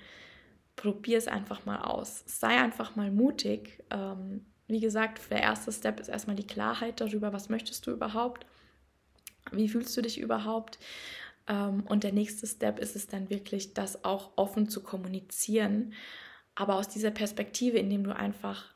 Probier 0.75 1.17
es 1.17 1.27
einfach 1.27 1.65
mal 1.65 1.79
aus. 1.79 2.23
Sei 2.27 2.61
einfach 2.61 2.95
mal 2.95 3.09
mutig. 3.09 3.83
Ähm, 3.89 4.45
wie 4.67 4.79
gesagt, 4.79 5.31
der 5.31 5.41
erste 5.41 5.71
Step 5.71 5.99
ist 5.99 6.07
erstmal 6.07 6.35
die 6.35 6.45
Klarheit 6.45 7.01
darüber, 7.01 7.33
was 7.33 7.49
möchtest 7.49 7.87
du 7.87 7.91
überhaupt? 7.91 8.45
Wie 9.51 9.67
fühlst 9.67 9.97
du 9.97 10.01
dich 10.01 10.19
überhaupt? 10.19 10.77
Ähm, 11.47 11.83
und 11.87 12.03
der 12.03 12.13
nächste 12.13 12.47
Step 12.47 12.79
ist 12.79 12.95
es 12.95 13.07
dann 13.07 13.29
wirklich, 13.29 13.73
das 13.73 14.03
auch 14.03 14.31
offen 14.35 14.69
zu 14.69 14.81
kommunizieren, 14.81 15.93
aber 16.55 16.75
aus 16.75 16.87
dieser 16.87 17.11
Perspektive, 17.11 17.77
indem 17.77 18.03
du 18.03 18.15
einfach, 18.15 18.73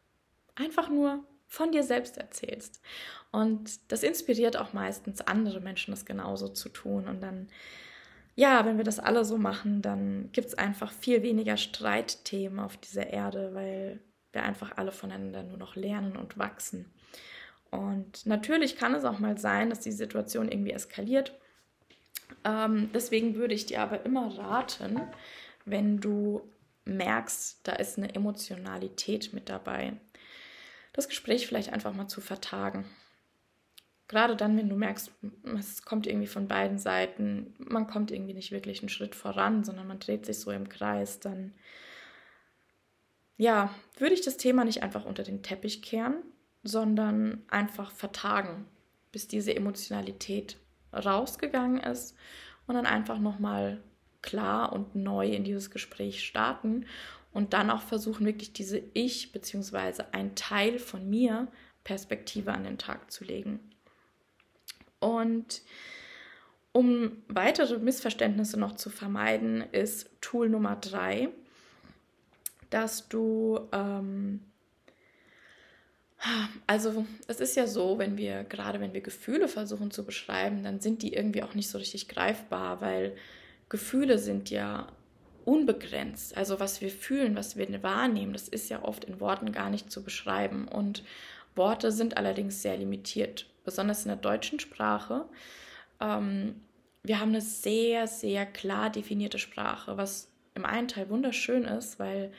einfach 0.55 0.89
nur 0.89 1.23
von 1.47 1.71
dir 1.71 1.83
selbst 1.83 2.17
erzählst. 2.17 2.81
Und 3.31 3.91
das 3.91 4.03
inspiriert 4.03 4.57
auch 4.57 4.73
meistens 4.73 5.21
andere 5.21 5.61
Menschen, 5.61 5.91
das 5.91 6.05
genauso 6.05 6.49
zu 6.49 6.69
tun. 6.69 7.07
Und 7.07 7.21
dann, 7.21 7.47
ja, 8.35 8.65
wenn 8.65 8.77
wir 8.77 8.83
das 8.83 8.99
alle 8.99 9.23
so 9.25 9.37
machen, 9.37 9.81
dann 9.81 10.29
gibt 10.31 10.47
es 10.47 10.55
einfach 10.55 10.91
viel 10.91 11.23
weniger 11.23 11.57
Streitthemen 11.57 12.59
auf 12.59 12.77
dieser 12.77 13.07
Erde, 13.07 13.53
weil 13.53 13.99
wir 14.33 14.43
einfach 14.43 14.77
alle 14.77 14.91
voneinander 14.91 15.43
nur 15.43 15.57
noch 15.57 15.75
lernen 15.75 16.17
und 16.17 16.37
wachsen. 16.37 16.91
Und 17.71 18.25
natürlich 18.25 18.77
kann 18.77 18.95
es 18.95 19.03
auch 19.03 19.19
mal 19.19 19.37
sein, 19.37 19.69
dass 19.69 19.79
die 19.81 19.91
Situation 19.91 20.49
irgendwie 20.49 20.71
eskaliert. 20.71 21.37
Ähm, 22.43 22.89
deswegen 22.93 23.35
würde 23.35 23.53
ich 23.53 23.65
dir 23.65 23.81
aber 23.81 24.05
immer 24.05 24.37
raten, 24.37 25.01
wenn 25.65 25.99
du 25.99 26.41
merkst, 26.85 27.59
da 27.63 27.73
ist 27.73 27.97
eine 27.97 28.13
Emotionalität 28.15 29.33
mit 29.33 29.49
dabei, 29.49 29.93
das 30.93 31.09
Gespräch 31.09 31.45
vielleicht 31.45 31.73
einfach 31.73 31.93
mal 31.93 32.07
zu 32.07 32.21
vertagen. 32.21 32.85
Gerade 34.07 34.37
dann, 34.37 34.57
wenn 34.57 34.69
du 34.69 34.77
merkst, 34.77 35.11
es 35.57 35.83
kommt 35.83 36.07
irgendwie 36.07 36.27
von 36.27 36.47
beiden 36.47 36.79
Seiten, 36.79 37.53
man 37.57 37.87
kommt 37.87 38.09
irgendwie 38.09 38.33
nicht 38.33 38.51
wirklich 38.51 38.79
einen 38.79 38.89
Schritt 38.89 39.15
voran, 39.15 39.65
sondern 39.65 39.85
man 39.87 39.99
dreht 39.99 40.25
sich 40.25 40.39
so 40.39 40.49
im 40.51 40.69
Kreis, 40.69 41.19
dann 41.19 41.53
ja, 43.35 43.75
würde 43.97 44.15
ich 44.15 44.21
das 44.21 44.37
Thema 44.37 44.65
nicht 44.65 44.81
einfach 44.81 45.05
unter 45.05 45.23
den 45.23 45.43
Teppich 45.43 45.81
kehren, 45.81 46.15
sondern 46.63 47.43
einfach 47.49 47.91
vertagen, 47.91 48.65
bis 49.11 49.27
diese 49.27 49.55
Emotionalität 49.55 50.57
rausgegangen 50.99 51.79
ist 51.79 52.15
und 52.65 52.75
dann 52.75 52.85
einfach 52.85 53.19
nochmal 53.19 53.81
klar 54.21 54.73
und 54.73 54.95
neu 54.95 55.29
in 55.29 55.43
dieses 55.43 55.71
Gespräch 55.71 56.25
starten 56.25 56.85
und 57.31 57.53
dann 57.53 57.69
auch 57.69 57.81
versuchen, 57.81 58.25
wirklich 58.25 58.53
diese 58.53 58.81
Ich 58.93 59.31
bzw. 59.31 60.03
ein 60.11 60.35
Teil 60.35 60.79
von 60.79 61.09
mir 61.09 61.47
Perspektive 61.83 62.51
an 62.51 62.63
den 62.63 62.77
Tag 62.77 63.11
zu 63.11 63.23
legen. 63.23 63.59
Und 64.99 65.61
Um 66.77 67.23
weitere 67.27 67.79
Missverständnisse 67.79 68.59
noch 68.59 68.75
zu 68.75 68.91
vermeiden, 68.91 69.63
ist 69.71 70.11
Tool 70.21 70.47
Nummer 70.47 70.75
drei, 70.75 71.29
dass 72.69 73.09
du, 73.09 73.67
ähm, 73.71 74.41
also 76.67 77.05
es 77.27 77.39
ist 77.39 77.55
ja 77.55 77.67
so, 77.67 77.99
wenn 77.99 78.17
wir, 78.17 78.43
gerade 78.43 78.79
wenn 78.79 78.93
wir 78.93 79.01
Gefühle 79.01 79.47
versuchen 79.47 79.91
zu 79.91 80.05
beschreiben, 80.05 80.63
dann 80.63 80.79
sind 80.79 81.01
die 81.01 81.13
irgendwie 81.13 81.43
auch 81.43 81.53
nicht 81.53 81.69
so 81.69 81.77
richtig 81.77 82.07
greifbar, 82.07 82.81
weil 82.81 83.15
Gefühle 83.69 84.17
sind 84.17 84.49
ja 84.49 84.87
unbegrenzt. 85.45 86.35
Also 86.35 86.59
was 86.59 86.81
wir 86.81 86.89
fühlen, 86.89 87.35
was 87.35 87.55
wir 87.55 87.83
wahrnehmen, 87.83 88.33
das 88.33 88.47
ist 88.47 88.69
ja 88.69 88.83
oft 88.83 89.05
in 89.05 89.19
Worten 89.19 89.51
gar 89.51 89.69
nicht 89.69 89.91
zu 89.91 90.03
beschreiben. 90.03 90.67
Und 90.67 91.03
Worte 91.55 91.91
sind 91.91 92.17
allerdings 92.17 92.61
sehr 92.61 92.77
limitiert, 92.77 93.45
besonders 93.63 94.03
in 94.03 94.09
der 94.09 94.17
deutschen 94.17 94.59
Sprache. 94.59 95.25
Ähm, 96.01 96.55
wir 97.03 97.19
haben 97.19 97.29
eine 97.29 97.41
sehr, 97.41 98.07
sehr 98.07 98.45
klar 98.45 98.89
definierte 98.89 99.39
Sprache, 99.39 99.97
was 99.97 100.29
im 100.55 100.65
einen 100.65 100.87
Teil 100.87 101.09
wunderschön 101.09 101.63
ist, 101.63 101.99
weil 101.99 102.33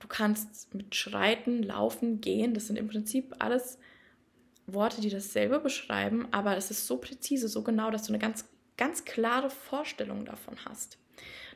du 0.00 0.08
kannst 0.08 0.74
mit 0.74 0.94
Schreiten, 0.94 1.62
Laufen, 1.62 2.20
Gehen, 2.20 2.54
das 2.54 2.66
sind 2.66 2.76
im 2.76 2.88
Prinzip 2.88 3.36
alles 3.38 3.78
Worte, 4.66 5.00
die 5.00 5.10
dasselbe 5.10 5.60
beschreiben, 5.60 6.26
aber 6.32 6.56
es 6.56 6.70
ist 6.70 6.86
so 6.86 6.98
präzise, 6.98 7.48
so 7.48 7.62
genau, 7.62 7.90
dass 7.90 8.04
du 8.04 8.12
eine 8.12 8.18
ganz, 8.18 8.48
ganz 8.76 9.04
klare 9.04 9.50
Vorstellung 9.50 10.24
davon 10.24 10.56
hast. 10.64 10.98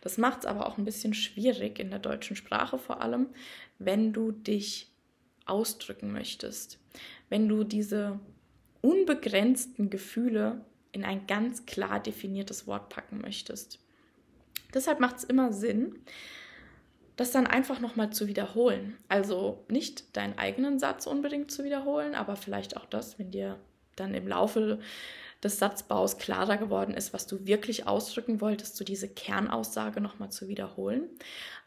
Das 0.01 0.19
macht 0.19 0.41
es 0.41 0.47
aber 0.47 0.67
auch 0.67 0.79
ein 0.79 0.85
bisschen 0.85 1.15
schwierig 1.15 1.79
in 1.79 1.91
der 1.91 1.99
deutschen 1.99 2.37
Sprache 2.37 2.79
vor 2.79 3.01
allem, 3.01 3.29
wenn 3.79 4.13
du 4.13 4.33
dich 4.33 4.93
ausdrücken 5.47 6.13
möchtest, 6.13 6.79
wenn 7.29 7.49
du 7.49 7.65
diese 7.65 8.21
unbegrenzten 8.83 9.89
Gefühle 9.89 10.65
in 10.93 11.05
ein 11.05 11.27
ganz 11.27 11.65
klar 11.67 12.01
definiertes 12.01 12.67
Wort 12.67 12.91
packen 12.91 13.21
möchtest. 13.21 13.81
Deshalb 14.75 15.01
macht 15.01 15.17
es 15.17 15.25
immer 15.25 15.53
Sinn, 15.53 15.97
das 17.17 17.31
dann 17.31 17.47
einfach 17.47 17.81
nochmal 17.81 18.11
zu 18.11 18.27
wiederholen. 18.27 18.97
Also 19.09 19.65
nicht 19.69 20.17
deinen 20.17 20.39
eigenen 20.39 20.79
Satz 20.79 21.07
unbedingt 21.07 21.51
zu 21.51 21.65
wiederholen, 21.65 22.15
aber 22.15 22.37
vielleicht 22.37 22.77
auch 22.77 22.87
das, 22.87 23.19
wenn 23.19 23.31
dir 23.31 23.59
dann 23.97 24.15
im 24.15 24.27
Laufe 24.27 24.81
des 25.43 25.59
Satzbaus 25.59 26.19
klarer 26.19 26.57
geworden 26.57 26.95
ist, 26.95 27.13
was 27.13 27.27
du 27.27 27.47
wirklich 27.47 27.87
ausdrücken 27.87 28.41
wolltest, 28.41 28.77
so 28.77 28.85
diese 28.85 29.09
Kernaussage 29.09 30.01
nochmal 30.01 30.31
zu 30.31 30.49
wiederholen. 30.49 31.09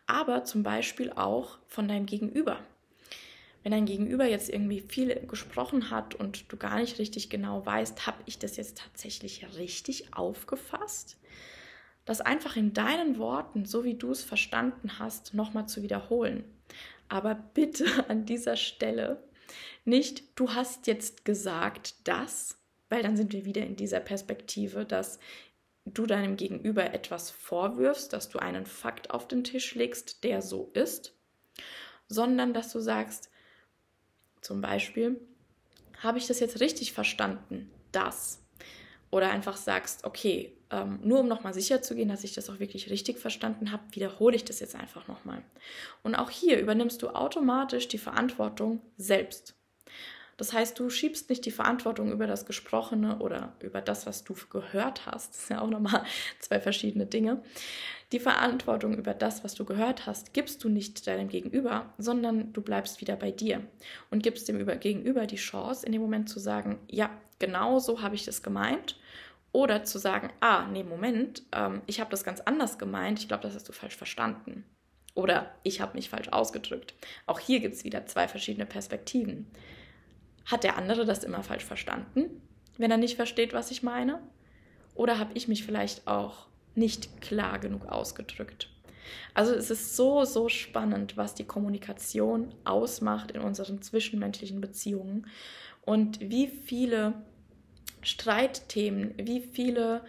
Aber 0.07 0.43
zum 0.43 0.63
Beispiel 0.63 1.11
auch 1.11 1.59
von 1.67 1.87
deinem 1.87 2.05
Gegenüber. 2.05 2.59
Wenn 3.63 3.71
dein 3.71 3.85
Gegenüber 3.85 4.25
jetzt 4.25 4.49
irgendwie 4.49 4.81
viel 4.81 5.13
gesprochen 5.27 5.91
hat 5.91 6.15
und 6.15 6.51
du 6.51 6.57
gar 6.57 6.79
nicht 6.79 6.99
richtig 6.99 7.29
genau 7.29 7.65
weißt, 7.65 8.07
habe 8.07 8.17
ich 8.25 8.39
das 8.39 8.55
jetzt 8.57 8.77
tatsächlich 8.77 9.45
richtig 9.57 10.13
aufgefasst? 10.13 11.17
Das 12.07 12.21
einfach 12.21 12.55
in 12.55 12.73
deinen 12.73 13.19
Worten, 13.19 13.65
so 13.65 13.83
wie 13.83 13.95
du 13.95 14.11
es 14.11 14.23
verstanden 14.23 14.97
hast, 14.97 15.33
nochmal 15.33 15.67
zu 15.67 15.83
wiederholen. 15.83 16.45
Aber 17.09 17.35
bitte 17.35 17.85
an 18.07 18.25
dieser 18.25 18.55
Stelle 18.55 19.21
nicht, 19.83 20.23
du 20.39 20.53
hast 20.53 20.87
jetzt 20.87 21.25
gesagt 21.25 21.95
das, 22.05 22.57
weil 22.89 23.03
dann 23.03 23.17
sind 23.17 23.33
wir 23.33 23.43
wieder 23.43 23.61
in 23.61 23.75
dieser 23.75 23.99
Perspektive, 23.99 24.85
dass 24.85 25.19
du 25.85 26.05
deinem 26.05 26.37
Gegenüber 26.37 26.93
etwas 26.93 27.29
vorwirfst, 27.29 28.13
dass 28.13 28.29
du 28.29 28.39
einen 28.39 28.65
Fakt 28.65 29.11
auf 29.11 29.27
den 29.27 29.43
Tisch 29.43 29.75
legst, 29.75 30.23
der 30.23 30.41
so 30.41 30.71
ist, 30.73 31.13
sondern 32.07 32.53
dass 32.53 32.71
du 32.71 32.79
sagst, 32.79 33.29
zum 34.39 34.61
Beispiel, 34.61 35.19
habe 36.01 36.19
ich 36.19 36.27
das 36.27 36.39
jetzt 36.39 36.61
richtig 36.61 36.93
verstanden? 36.93 37.69
Das. 37.91 38.41
Oder 39.17 39.31
einfach 39.31 39.57
sagst, 39.57 40.03
okay, 40.03 40.53
ähm, 40.69 40.99
nur 41.01 41.21
um 41.21 41.27
nochmal 41.27 41.55
sicher 41.55 41.81
zu 41.81 41.95
gehen, 41.95 42.07
dass 42.07 42.23
ich 42.23 42.35
das 42.35 42.51
auch 42.51 42.59
wirklich 42.59 42.91
richtig 42.91 43.17
verstanden 43.17 43.71
habe, 43.71 43.81
wiederhole 43.93 44.35
ich 44.35 44.45
das 44.45 44.59
jetzt 44.59 44.75
einfach 44.75 45.07
nochmal. 45.07 45.41
Und 46.03 46.13
auch 46.13 46.29
hier 46.29 46.59
übernimmst 46.59 47.01
du 47.01 47.09
automatisch 47.09 47.87
die 47.87 47.97
Verantwortung 47.97 48.79
selbst. 48.95 49.55
Das 50.37 50.53
heißt, 50.53 50.77
du 50.77 50.91
schiebst 50.91 51.31
nicht 51.31 51.47
die 51.47 51.51
Verantwortung 51.51 52.11
über 52.11 52.27
das 52.27 52.45
Gesprochene 52.45 53.17
oder 53.17 53.53
über 53.59 53.81
das, 53.81 54.05
was 54.05 54.23
du 54.23 54.35
gehört 54.51 55.07
hast. 55.07 55.33
Das 55.33 55.47
sind 55.47 55.57
ja 55.57 55.63
auch 55.63 55.69
nochmal 55.69 56.03
zwei 56.39 56.59
verschiedene 56.59 57.07
Dinge. 57.07 57.41
Die 58.11 58.19
Verantwortung 58.19 58.95
über 58.99 59.15
das, 59.15 59.43
was 59.43 59.55
du 59.55 59.65
gehört 59.65 60.05
hast, 60.05 60.35
gibst 60.35 60.63
du 60.63 60.69
nicht 60.69 61.07
deinem 61.07 61.27
Gegenüber, 61.27 61.91
sondern 61.97 62.53
du 62.53 62.61
bleibst 62.61 63.01
wieder 63.01 63.15
bei 63.15 63.31
dir 63.31 63.63
und 64.11 64.21
gibst 64.21 64.47
dem 64.47 64.63
Gegenüber 64.79 65.25
die 65.25 65.37
Chance, 65.37 65.87
in 65.87 65.91
dem 65.91 66.03
Moment 66.03 66.29
zu 66.29 66.39
sagen, 66.39 66.77
ja, 66.87 67.09
genau 67.39 67.79
so 67.79 68.03
habe 68.03 68.13
ich 68.13 68.23
das 68.23 68.43
gemeint. 68.43 68.95
Oder 69.51 69.83
zu 69.83 69.97
sagen, 69.97 70.31
ah, 70.39 70.67
nee, 70.67 70.83
Moment, 70.83 71.43
ähm, 71.51 71.81
ich 71.87 71.99
habe 71.99 72.11
das 72.11 72.23
ganz 72.23 72.41
anders 72.41 72.77
gemeint, 72.77 73.19
ich 73.19 73.27
glaube, 73.27 73.43
das 73.43 73.55
hast 73.55 73.67
du 73.67 73.73
falsch 73.73 73.95
verstanden. 73.95 74.65
Oder 75.15 75.51
ich 75.63 75.81
habe 75.81 75.95
mich 75.95 76.09
falsch 76.09 76.29
ausgedrückt. 76.29 76.93
Auch 77.25 77.39
hier 77.39 77.59
gibt 77.59 77.73
es 77.73 77.83
wieder 77.83 78.05
zwei 78.05 78.27
verschiedene 78.27 78.67
Perspektiven. 78.67 79.47
Hat 80.45 80.63
der 80.63 80.77
andere 80.77 81.05
das 81.05 81.23
immer 81.23 81.43
falsch 81.43 81.65
verstanden, 81.65 82.41
wenn 82.77 82.91
er 82.91 82.97
nicht 82.97 83.15
versteht, 83.15 83.53
was 83.53 83.71
ich 83.71 83.81
meine? 83.81 84.21
Oder 84.93 85.17
habe 85.17 85.31
ich 85.33 85.47
mich 85.47 85.65
vielleicht 85.65 86.07
auch 86.07 86.47
nicht 86.75 87.21
klar 87.21 87.59
genug 87.59 87.87
ausgedrückt? 87.87 88.69
Also 89.33 89.53
es 89.53 89.69
ist 89.69 89.95
so, 89.95 90.25
so 90.25 90.49
spannend, 90.49 91.17
was 91.17 91.33
die 91.33 91.45
Kommunikation 91.45 92.53
ausmacht 92.63 93.31
in 93.31 93.41
unseren 93.41 93.81
zwischenmenschlichen 93.81 94.61
Beziehungen 94.61 95.27
und 95.81 96.19
wie 96.19 96.47
viele 96.47 97.13
Streitthemen, 98.07 99.13
wie 99.17 99.41
viele 99.41 100.01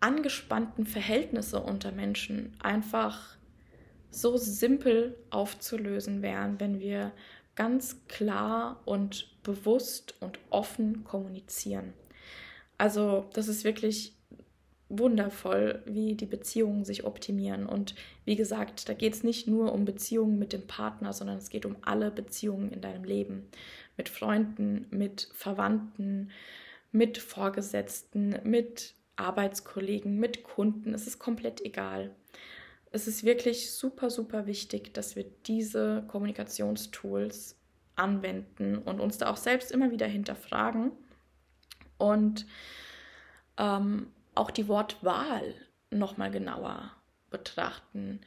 angespannten 0.00 0.86
Verhältnisse 0.86 1.60
unter 1.60 1.90
Menschen 1.92 2.54
einfach 2.62 3.36
so 4.10 4.36
simpel 4.36 5.16
aufzulösen 5.30 6.22
wären, 6.22 6.60
wenn 6.60 6.78
wir 6.78 7.12
ganz 7.56 8.06
klar 8.06 8.80
und 8.84 9.42
bewusst 9.42 10.14
und 10.20 10.38
offen 10.50 11.04
kommunizieren. 11.04 11.92
Also 12.78 13.28
das 13.32 13.48
ist 13.48 13.64
wirklich 13.64 14.14
wundervoll, 14.88 15.82
wie 15.86 16.14
die 16.14 16.26
Beziehungen 16.26 16.84
sich 16.84 17.04
optimieren. 17.04 17.66
Und 17.66 17.94
wie 18.24 18.36
gesagt, 18.36 18.88
da 18.88 18.94
geht 18.94 19.14
es 19.14 19.24
nicht 19.24 19.48
nur 19.48 19.72
um 19.72 19.84
Beziehungen 19.84 20.38
mit 20.38 20.52
dem 20.52 20.66
Partner, 20.66 21.12
sondern 21.12 21.38
es 21.38 21.50
geht 21.50 21.66
um 21.66 21.76
alle 21.82 22.10
Beziehungen 22.10 22.70
in 22.70 22.80
deinem 22.80 23.04
Leben. 23.04 23.48
Mit 23.96 24.08
Freunden, 24.08 24.86
mit 24.90 25.28
Verwandten, 25.32 26.30
mit 26.94 27.18
Vorgesetzten, 27.18 28.38
mit 28.44 28.94
Arbeitskollegen, 29.16 30.18
mit 30.18 30.44
Kunden. 30.44 30.94
Es 30.94 31.06
ist 31.06 31.18
komplett 31.18 31.60
egal. 31.60 32.14
Es 32.92 33.08
ist 33.08 33.24
wirklich 33.24 33.72
super, 33.72 34.10
super 34.10 34.46
wichtig, 34.46 34.94
dass 34.94 35.16
wir 35.16 35.24
diese 35.46 36.04
Kommunikationstools 36.06 37.58
anwenden 37.96 38.78
und 38.78 39.00
uns 39.00 39.18
da 39.18 39.30
auch 39.30 39.36
selbst 39.36 39.72
immer 39.72 39.90
wieder 39.90 40.06
hinterfragen 40.06 40.92
und 41.98 42.46
ähm, 43.58 44.12
auch 44.36 44.52
die 44.52 44.68
Wortwahl 44.68 45.54
nochmal 45.90 46.30
genauer 46.30 46.92
betrachten. 47.30 48.20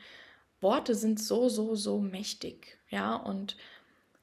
Worte 0.59 0.93
sind 0.93 1.21
so, 1.21 1.47
so, 1.47 1.75
so 1.75 1.99
mächtig, 1.99 2.79
ja, 2.89 3.15
und 3.15 3.55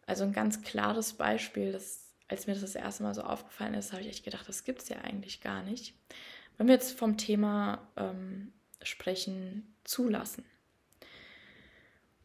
also 0.07 0.24
ein 0.24 0.33
ganz 0.33 0.61
klares 0.61 1.14
Beispiel, 1.14 1.72
das, 1.72 2.03
als 2.28 2.46
mir 2.46 2.54
das 2.54 2.62
das 2.62 2.74
erste 2.74 3.02
Mal 3.02 3.14
so 3.14 3.22
aufgefallen 3.22 3.74
ist, 3.74 3.92
habe 3.92 4.02
ich 4.02 4.08
echt 4.08 4.24
gedacht, 4.24 4.48
das 4.48 4.64
gibt 4.64 4.82
es 4.82 4.88
ja 4.88 4.98
eigentlich 4.98 5.40
gar 5.40 5.62
nicht. 5.62 5.94
Wenn 6.56 6.66
wir 6.66 6.74
jetzt 6.74 6.98
vom 6.98 7.16
Thema 7.16 7.87
ähm, 7.96 8.52
sprechen, 8.82 9.74
zulassen. 9.84 10.44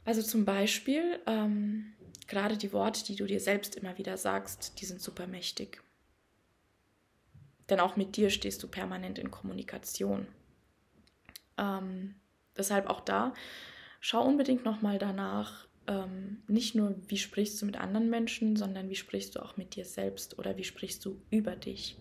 Also 0.06 0.24
zum 0.24 0.46
Beispiel, 0.46 1.20
ähm, 1.28 1.94
gerade 2.28 2.58
die 2.58 2.74
Worte, 2.74 3.04
die 3.04 3.16
du 3.16 3.26
dir 3.26 3.40
selbst 3.40 3.76
immer 3.76 3.98
wieder 3.98 4.18
sagst, 4.18 4.80
die 4.80 4.86
sind 4.86 5.02
super 5.02 5.28
mächtig. 5.28 5.84
Denn 7.70 7.80
auch 7.80 7.96
mit 7.96 8.16
dir 8.16 8.30
stehst 8.30 8.64
du 8.64 8.68
permanent 8.68 9.20
in 9.20 9.30
Kommunikation. 9.30 10.28
Ähm, 11.58 12.16
deshalb 12.58 12.88
auch 12.88 13.02
da, 13.02 13.34
schau 14.00 14.24
unbedingt 14.24 14.66
nochmal 14.66 14.98
danach, 14.98 15.68
ähm, 15.90 16.44
nicht 16.48 16.76
nur, 16.76 16.96
wie 17.08 17.18
sprichst 17.18 17.60
du 17.62 17.66
mit 17.66 17.80
anderen 17.80 18.10
Menschen, 18.10 18.56
sondern 18.56 18.90
wie 18.90 18.96
sprichst 18.96 19.36
du 19.36 19.42
auch 19.42 19.58
mit 19.58 19.76
dir 19.76 19.86
selbst 19.86 20.38
oder 20.38 20.56
wie 20.56 20.64
sprichst 20.64 21.04
du 21.04 21.20
über 21.32 21.56
dich. 21.56 21.98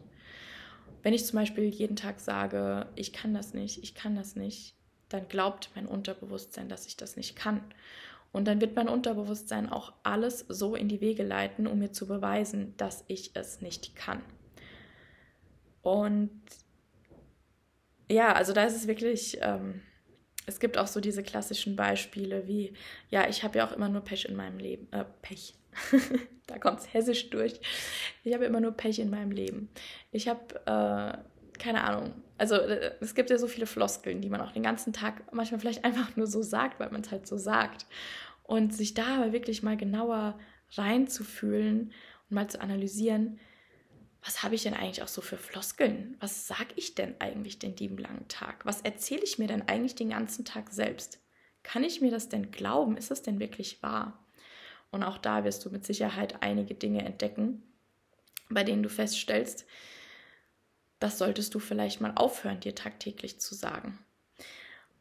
Wenn 1.03 1.15
ich 1.15 1.25
zum 1.25 1.39
Beispiel 1.39 1.65
jeden 1.65 1.97
Tag 1.97 2.21
sage, 2.21 2.87
ich 2.97 3.15
kann 3.15 3.33
das 3.33 3.55
nicht, 3.55 3.83
ich 3.83 3.95
kann 3.95 4.15
das 4.15 4.37
nicht, 4.37 4.75
dann 5.09 5.27
glaubt 5.29 5.71
mein 5.75 5.87
Unterbewusstsein, 5.87 6.69
dass 6.69 6.87
ich 6.87 6.99
das 6.99 7.17
nicht 7.17 7.35
kann. 7.35 7.63
Und 8.31 8.47
dann 8.47 8.61
wird 8.61 8.77
mein 8.77 8.89
Unterbewusstsein 8.89 9.71
auch 9.71 9.95
alles 10.03 10.45
so 10.49 10.75
in 10.75 10.89
die 10.89 11.01
Wege 11.01 11.23
leiten, 11.23 11.67
um 11.67 11.79
mir 11.79 11.93
zu 11.93 12.07
beweisen, 12.07 12.75
dass 12.77 13.05
ich 13.09 13.31
es 13.35 13.63
nicht 13.63 13.97
kann. 13.97 14.21
Und 15.81 16.43
ja, 18.11 18.35
also 18.35 18.53
da 18.53 18.65
ist 18.65 18.77
es 18.77 18.87
wirklich, 18.87 19.39
ähm, 19.41 19.81
es 20.49 20.61
gibt 20.61 20.79
auch 20.79 20.87
so 20.87 21.01
diese 21.01 21.23
klassischen 21.23 21.77
Beispiele 21.77 22.49
wie, 22.49 22.73
ja, 23.11 23.29
ich 23.29 23.45
habe 23.45 23.59
ja 23.59 23.69
auch 23.69 23.73
immer 23.73 23.89
nur 23.89 24.01
Pech 24.01 24.25
in 24.25 24.35
meinem 24.35 24.59
Leben. 24.59 24.89
Äh, 24.93 25.05
Pech. 25.21 25.55
da 26.47 26.59
kommt 26.59 26.81
es 26.81 26.93
hessisch 26.93 27.29
durch. 27.31 27.61
Ich 28.25 28.33
habe 28.33 28.47
immer 28.47 28.61
nur 28.61 28.73
Pech 28.73 28.99
in 28.99 29.11
meinem 29.11 29.31
Leben. 29.31 29.69
Ich 30.11 30.27
habe 30.27 30.55
äh, 30.65 31.59
keine 31.59 31.85
Ahnung. 31.85 32.15
Also 32.39 32.55
äh, 32.55 32.93
es 33.01 33.15
gibt 33.15 33.29
ja 33.31 33.37
so 33.37 33.47
viele 33.47 33.67
Floskeln, 33.67 34.23
die 34.23 34.31
man 34.31 34.41
auch 34.41 34.53
den 34.53 34.63
ganzen 34.63 34.93
Tag 34.93 35.33
manchmal 35.33 35.61
vielleicht 35.61 35.85
einfach 35.85 36.17
nur 36.17 36.27
so 36.27 36.43
sagt, 36.43 36.81
weil 36.81 36.91
man 36.91 37.03
es 37.03 37.11
halt 37.11 37.27
so 37.27 37.37
sagt. 37.37 37.87
Und 38.43 38.75
sich 38.75 38.95
da 38.95 39.17
aber 39.17 39.33
wirklich 39.33 39.63
mal 39.63 39.77
genauer 39.77 40.39
reinzufühlen 40.73 41.93
und 42.31 42.35
mal 42.35 42.49
zu 42.49 42.61
analysieren, 42.63 43.39
was 44.29 44.43
habe 44.43 44.57
ich 44.57 44.63
denn 44.63 44.75
eigentlich 44.75 45.03
auch 45.03 45.09
so 45.09 45.23
für 45.23 45.39
Floskeln? 45.39 46.15
Was 46.21 46.47
sage 46.47 46.75
ich 46.77 46.95
denn 46.95 47.19
eigentlich 47.19 47.59
den 47.59 47.75
lieben 47.79 47.97
langen 47.97 48.29
Tag? 48.29 48.67
Was 48.67 48.83
erzähle 48.83 49.23
ich 49.23 49.39
mir 49.39 49.47
denn 49.47 49.67
eigentlich 49.67 49.95
den 49.95 50.11
ganzen 50.11 50.45
Tag 50.45 50.71
selbst? 50.71 51.19
Kann 51.63 51.83
ich 51.83 52.03
mir 52.03 52.11
das 52.11 52.29
denn 52.29 52.51
glauben? 52.51 52.99
Ist 52.99 53.11
es 53.11 53.23
denn 53.23 53.41
wirklich 53.41 53.83
wahr? 53.83 54.23
Und 54.91 55.03
auch 55.03 55.17
da 55.17 55.45
wirst 55.45 55.65
du 55.65 55.71
mit 55.71 55.87
Sicherheit 55.87 56.43
einige 56.43 56.75
Dinge 56.75 57.07
entdecken, 57.07 57.63
bei 58.51 58.65
denen 58.65 58.83
du 58.83 58.91
feststellst, 58.91 59.65
das 60.99 61.17
solltest 61.17 61.55
du 61.55 61.59
vielleicht 61.59 62.03
mal 62.03 62.13
aufhören, 62.15 62.61
dir 62.61 62.75
tagtäglich 62.75 63.41
zu 63.41 63.55
sagen. 63.55 63.99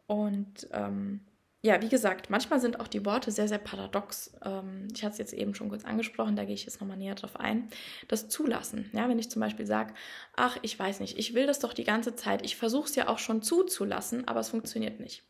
Und 0.06 0.70
ähm, 0.72 1.20
ja, 1.68 1.82
wie 1.82 1.90
gesagt, 1.90 2.30
manchmal 2.30 2.62
sind 2.62 2.80
auch 2.80 2.88
die 2.88 3.06
Worte 3.06 3.30
sehr, 3.30 3.50
sehr 3.50 3.58
paradox. 3.58 4.32
Ähm, 4.42 4.88
ich 4.96 5.04
hatte 5.04 5.12
es 5.12 5.18
jetzt 5.18 5.34
eben 5.34 5.54
schon 5.54 5.68
kurz 5.68 5.84
angesprochen, 5.84 6.38
da 6.38 6.46
gehe 6.46 6.54
ich 6.54 6.64
jetzt 6.64 6.80
nochmal 6.80 6.96
näher 6.96 7.16
drauf 7.16 7.36
ein. 7.36 7.68
Das 8.08 8.30
Zulassen. 8.30 8.90
Ja, 8.94 9.10
wenn 9.10 9.20
ich 9.20 9.30
zum 9.30 9.42
Beispiel 9.42 9.66
sage, 9.66 9.94
ach, 10.34 10.58
ich 10.62 10.80
weiß 10.80 11.02
nicht, 11.02 11.20
ich 11.20 11.34
will 11.34 11.46
das 11.46 11.60
doch 11.60 11.74
die 11.74 11.84
ganze 11.84 12.16
Zeit, 12.16 12.46
ich 12.46 12.56
versuche 12.56 12.88
es 12.88 12.96
ja 12.96 13.10
auch 13.10 13.20
schon 13.20 13.42
zuzulassen, 13.42 14.26
aber 14.30 14.40
es 14.40 14.48
funktioniert 14.48 15.02
nicht. 15.02 15.24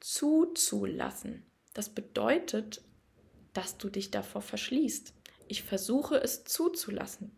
Zuzulassen. 0.00 1.46
Das 1.72 1.88
bedeutet, 1.88 2.82
dass 3.54 3.78
du 3.78 3.88
dich 3.88 4.10
davor 4.10 4.42
verschließt. 4.42 5.14
Ich 5.48 5.62
versuche 5.62 6.16
es 6.16 6.44
zuzulassen. 6.44 7.34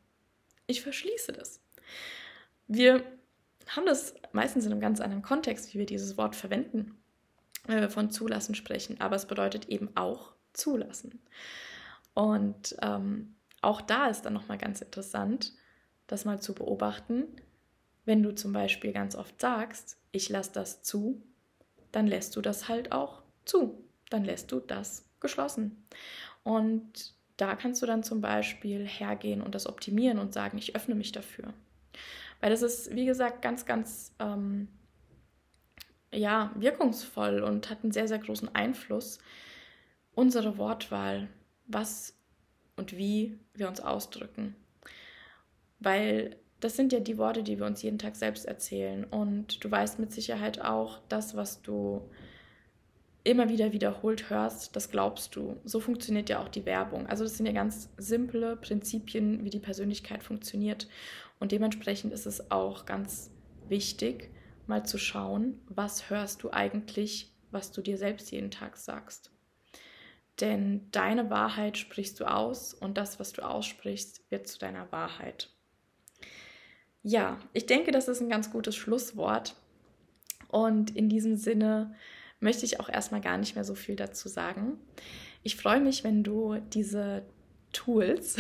Ich 0.66 0.82
verschließe 0.82 1.32
das. 1.32 1.60
Wir 2.66 3.04
haben 3.68 3.86
das 3.86 4.14
meistens 4.32 4.66
in 4.66 4.72
einem 4.72 4.80
ganz 4.80 5.00
anderen 5.00 5.22
Kontext, 5.22 5.72
wie 5.72 5.78
wir 5.78 5.86
dieses 5.86 6.16
Wort 6.16 6.34
verwenden, 6.34 6.96
wenn 7.66 7.80
wir 7.80 7.90
von 7.90 8.10
zulassen 8.10 8.54
sprechen, 8.54 9.00
aber 9.00 9.16
es 9.16 9.26
bedeutet 9.26 9.68
eben 9.68 9.90
auch 9.96 10.32
zulassen. 10.52 11.20
Und 12.14 12.76
ähm, 12.82 13.34
auch 13.60 13.80
da 13.80 14.06
ist 14.06 14.22
dann 14.22 14.32
nochmal 14.32 14.58
ganz 14.58 14.80
interessant, 14.80 15.52
das 16.06 16.24
mal 16.24 16.40
zu 16.40 16.54
beobachten, 16.54 17.24
wenn 18.04 18.22
du 18.22 18.34
zum 18.34 18.52
Beispiel 18.52 18.92
ganz 18.92 19.16
oft 19.16 19.40
sagst, 19.40 19.98
ich 20.12 20.28
lasse 20.28 20.52
das 20.52 20.82
zu, 20.82 21.22
dann 21.92 22.06
lässt 22.06 22.36
du 22.36 22.40
das 22.40 22.68
halt 22.68 22.92
auch 22.92 23.22
zu. 23.44 23.84
Dann 24.10 24.24
lässt 24.24 24.52
du 24.52 24.60
das 24.60 25.04
geschlossen. 25.18 25.84
Und 26.44 27.14
da 27.36 27.56
kannst 27.56 27.82
du 27.82 27.86
dann 27.86 28.04
zum 28.04 28.20
Beispiel 28.20 28.86
hergehen 28.86 29.42
und 29.42 29.54
das 29.54 29.66
optimieren 29.66 30.18
und 30.18 30.32
sagen, 30.32 30.58
ich 30.58 30.76
öffne 30.76 30.94
mich 30.94 31.12
dafür. 31.12 31.52
Weil 32.40 32.50
das 32.50 32.62
ist, 32.62 32.94
wie 32.94 33.06
gesagt, 33.06 33.42
ganz, 33.42 33.66
ganz 33.66 34.14
ähm, 34.20 34.68
ja, 36.16 36.52
wirkungsvoll 36.56 37.42
und 37.42 37.70
hat 37.70 37.82
einen 37.82 37.92
sehr, 37.92 38.08
sehr 38.08 38.18
großen 38.18 38.54
Einfluss. 38.54 39.18
Unsere 40.14 40.58
Wortwahl, 40.58 41.28
was 41.66 42.14
und 42.76 42.96
wie 42.96 43.38
wir 43.54 43.68
uns 43.68 43.80
ausdrücken. 43.80 44.54
Weil 45.78 46.36
das 46.60 46.76
sind 46.76 46.92
ja 46.92 47.00
die 47.00 47.18
Worte, 47.18 47.42
die 47.42 47.58
wir 47.58 47.66
uns 47.66 47.82
jeden 47.82 47.98
Tag 47.98 48.16
selbst 48.16 48.46
erzählen. 48.46 49.04
Und 49.04 49.62
du 49.62 49.70
weißt 49.70 49.98
mit 49.98 50.12
Sicherheit 50.12 50.60
auch, 50.60 51.00
das, 51.08 51.36
was 51.36 51.62
du 51.62 52.08
immer 53.24 53.48
wieder 53.48 53.72
wiederholt 53.72 54.30
hörst, 54.30 54.76
das 54.76 54.90
glaubst 54.90 55.34
du. 55.36 55.56
So 55.64 55.80
funktioniert 55.80 56.28
ja 56.28 56.40
auch 56.40 56.48
die 56.48 56.64
Werbung. 56.64 57.06
Also 57.06 57.24
das 57.24 57.36
sind 57.36 57.46
ja 57.46 57.52
ganz 57.52 57.90
simple 57.98 58.56
Prinzipien, 58.56 59.44
wie 59.44 59.50
die 59.50 59.58
Persönlichkeit 59.58 60.22
funktioniert. 60.22 60.88
Und 61.40 61.52
dementsprechend 61.52 62.12
ist 62.12 62.26
es 62.26 62.50
auch 62.50 62.86
ganz 62.86 63.30
wichtig, 63.68 64.30
mal 64.68 64.84
zu 64.84 64.98
schauen, 64.98 65.60
was 65.68 66.10
hörst 66.10 66.42
du 66.42 66.50
eigentlich, 66.50 67.32
was 67.50 67.72
du 67.72 67.82
dir 67.82 67.98
selbst 67.98 68.30
jeden 68.30 68.50
Tag 68.50 68.76
sagst. 68.76 69.30
Denn 70.40 70.88
deine 70.90 71.30
Wahrheit 71.30 71.78
sprichst 71.78 72.20
du 72.20 72.24
aus 72.24 72.74
und 72.74 72.98
das, 72.98 73.18
was 73.18 73.32
du 73.32 73.42
aussprichst, 73.42 74.30
wird 74.30 74.46
zu 74.46 74.58
deiner 74.58 74.90
Wahrheit. 74.92 75.50
Ja, 77.02 77.38
ich 77.52 77.66
denke, 77.66 77.90
das 77.92 78.08
ist 78.08 78.20
ein 78.20 78.28
ganz 78.28 78.50
gutes 78.50 78.76
Schlusswort. 78.76 79.54
Und 80.48 80.94
in 80.94 81.08
diesem 81.08 81.36
Sinne 81.36 81.94
möchte 82.40 82.66
ich 82.66 82.80
auch 82.80 82.88
erstmal 82.88 83.20
gar 83.20 83.38
nicht 83.38 83.54
mehr 83.54 83.64
so 83.64 83.74
viel 83.74 83.96
dazu 83.96 84.28
sagen. 84.28 84.78
Ich 85.42 85.56
freue 85.56 85.80
mich, 85.80 86.04
wenn 86.04 86.22
du 86.22 86.56
diese 86.72 87.22
Tools, 87.72 88.36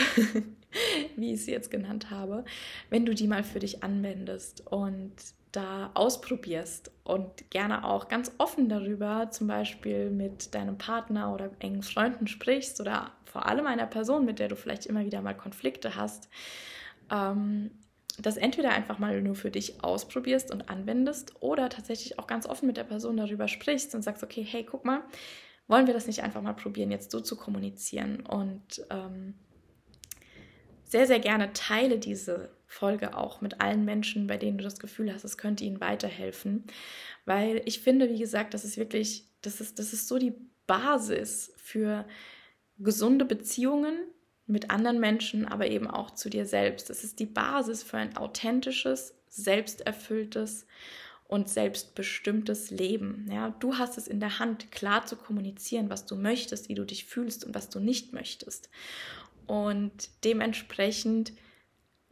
wie 1.16 1.32
ich 1.32 1.44
sie 1.44 1.52
jetzt 1.52 1.70
genannt 1.70 2.10
habe, 2.10 2.44
wenn 2.90 3.06
du 3.06 3.14
die 3.14 3.28
mal 3.28 3.44
für 3.44 3.60
dich 3.60 3.82
anwendest 3.82 4.66
und 4.66 5.12
da 5.56 5.90
ausprobierst 5.94 6.90
und 7.04 7.50
gerne 7.50 7.84
auch 7.84 8.08
ganz 8.08 8.32
offen 8.38 8.68
darüber, 8.68 9.30
zum 9.30 9.46
Beispiel 9.46 10.10
mit 10.10 10.54
deinem 10.54 10.76
Partner 10.76 11.32
oder 11.32 11.50
engen 11.60 11.82
Freunden 11.82 12.26
sprichst 12.26 12.80
oder 12.80 13.12
vor 13.24 13.46
allem 13.46 13.66
einer 13.66 13.86
Person, 13.86 14.24
mit 14.24 14.38
der 14.38 14.48
du 14.48 14.56
vielleicht 14.56 14.86
immer 14.86 15.04
wieder 15.04 15.22
mal 15.22 15.34
Konflikte 15.34 15.96
hast, 15.96 16.28
ähm, 17.10 17.70
das 18.18 18.36
entweder 18.36 18.70
einfach 18.70 18.98
mal 18.98 19.20
nur 19.22 19.34
für 19.34 19.50
dich 19.50 19.82
ausprobierst 19.82 20.50
und 20.50 20.68
anwendest 20.68 21.34
oder 21.40 21.68
tatsächlich 21.68 22.18
auch 22.18 22.26
ganz 22.26 22.46
offen 22.46 22.66
mit 22.66 22.76
der 22.76 22.84
Person 22.84 23.16
darüber 23.16 23.48
sprichst 23.48 23.94
und 23.94 24.02
sagst, 24.02 24.22
okay, 24.22 24.42
hey, 24.42 24.64
guck 24.64 24.84
mal, 24.84 25.02
wollen 25.68 25.86
wir 25.86 25.94
das 25.94 26.06
nicht 26.06 26.22
einfach 26.22 26.42
mal 26.42 26.54
probieren, 26.54 26.90
jetzt 26.90 27.10
so 27.10 27.20
zu 27.20 27.36
kommunizieren? 27.36 28.24
Und 28.24 28.84
ähm, 28.90 29.34
sehr, 30.84 31.06
sehr 31.06 31.18
gerne 31.18 31.52
teile 31.52 31.98
diese 31.98 32.55
Folge 32.76 33.16
auch 33.16 33.40
mit 33.40 33.60
allen 33.60 33.84
Menschen, 33.84 34.26
bei 34.26 34.36
denen 34.36 34.58
du 34.58 34.64
das 34.64 34.78
Gefühl 34.78 35.12
hast, 35.12 35.24
es 35.24 35.38
könnte 35.38 35.64
ihnen 35.64 35.80
weiterhelfen. 35.80 36.64
Weil 37.24 37.62
ich 37.64 37.80
finde, 37.80 38.10
wie 38.10 38.18
gesagt, 38.18 38.52
das 38.52 38.64
ist 38.64 38.76
wirklich, 38.76 39.24
das 39.40 39.60
ist, 39.60 39.78
das 39.78 39.92
ist 39.92 40.08
so 40.08 40.18
die 40.18 40.34
Basis 40.66 41.54
für 41.56 42.06
gesunde 42.78 43.24
Beziehungen 43.24 43.96
mit 44.46 44.70
anderen 44.70 45.00
Menschen, 45.00 45.46
aber 45.46 45.68
eben 45.68 45.88
auch 45.88 46.10
zu 46.10 46.28
dir 46.28 46.44
selbst. 46.44 46.90
Es 46.90 47.02
ist 47.02 47.18
die 47.18 47.26
Basis 47.26 47.82
für 47.82 47.96
ein 47.96 48.16
authentisches, 48.16 49.14
selbsterfülltes 49.28 50.66
und 51.28 51.48
selbstbestimmtes 51.48 52.70
Leben. 52.70 53.28
Ja, 53.32 53.50
du 53.58 53.78
hast 53.78 53.96
es 53.96 54.06
in 54.06 54.20
der 54.20 54.38
Hand, 54.38 54.70
klar 54.70 55.06
zu 55.06 55.16
kommunizieren, 55.16 55.88
was 55.88 56.04
du 56.04 56.14
möchtest, 56.14 56.68
wie 56.68 56.74
du 56.74 56.84
dich 56.84 57.06
fühlst 57.06 57.44
und 57.44 57.54
was 57.54 57.70
du 57.70 57.80
nicht 57.80 58.12
möchtest. 58.12 58.68
Und 59.46 60.10
dementsprechend 60.24 61.32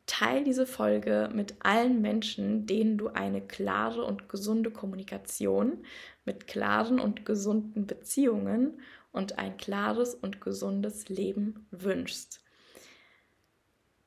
teil 0.06 0.44
diese 0.44 0.66
Folge 0.66 1.30
mit 1.32 1.54
allen 1.60 2.00
Menschen, 2.00 2.66
denen 2.66 2.98
du 2.98 3.08
eine 3.08 3.40
klare 3.40 4.04
und 4.04 4.28
gesunde 4.28 4.70
Kommunikation 4.70 5.84
mit 6.24 6.46
klaren 6.46 7.00
und 7.00 7.24
gesunden 7.24 7.86
Beziehungen 7.86 8.80
und 9.12 9.38
ein 9.38 9.56
klares 9.56 10.14
und 10.14 10.40
gesundes 10.40 11.08
Leben 11.08 11.66
wünschst. 11.70 12.40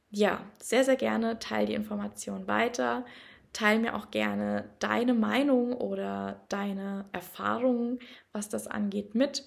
Ja, 0.09 0.41
sehr, 0.61 0.83
sehr 0.83 0.95
gerne 0.95 1.39
teil 1.39 1.65
die 1.65 1.73
Information 1.73 2.47
weiter. 2.47 3.05
Teil 3.53 3.79
mir 3.79 3.95
auch 3.95 4.11
gerne 4.11 4.69
deine 4.79 5.13
Meinung 5.13 5.73
oder 5.73 6.45
deine 6.49 7.05
Erfahrungen, 7.11 7.99
was 8.31 8.49
das 8.49 8.67
angeht, 8.67 9.15
mit. 9.15 9.45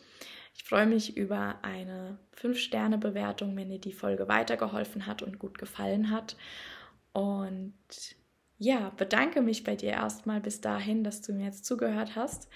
Ich 0.63 0.69
freue 0.69 0.87
mich 0.87 1.17
über 1.17 1.59
eine 1.63 2.19
5-Sterne-Bewertung, 2.37 3.57
wenn 3.57 3.71
dir 3.71 3.81
die 3.81 3.95
Folge 3.95 4.29
weitergeholfen 4.29 5.07
hat 5.07 5.23
und 5.23 5.39
gut 5.39 5.59
gefallen 5.59 6.11
hat. 6.11 6.37
Und 7.15 7.75
ja, 8.59 8.91
bedanke 8.91 9.41
mich 9.41 9.65
bei 9.65 9.75
dir 9.75 9.93
erstmal 9.93 10.39
bis 10.43 10.61
dahin, 10.61 11.03
dass 11.03 11.23
du 11.23 11.33
mir 11.33 11.47
jetzt 11.47 11.65
zugehört 11.65 12.15
hast. 12.15 12.51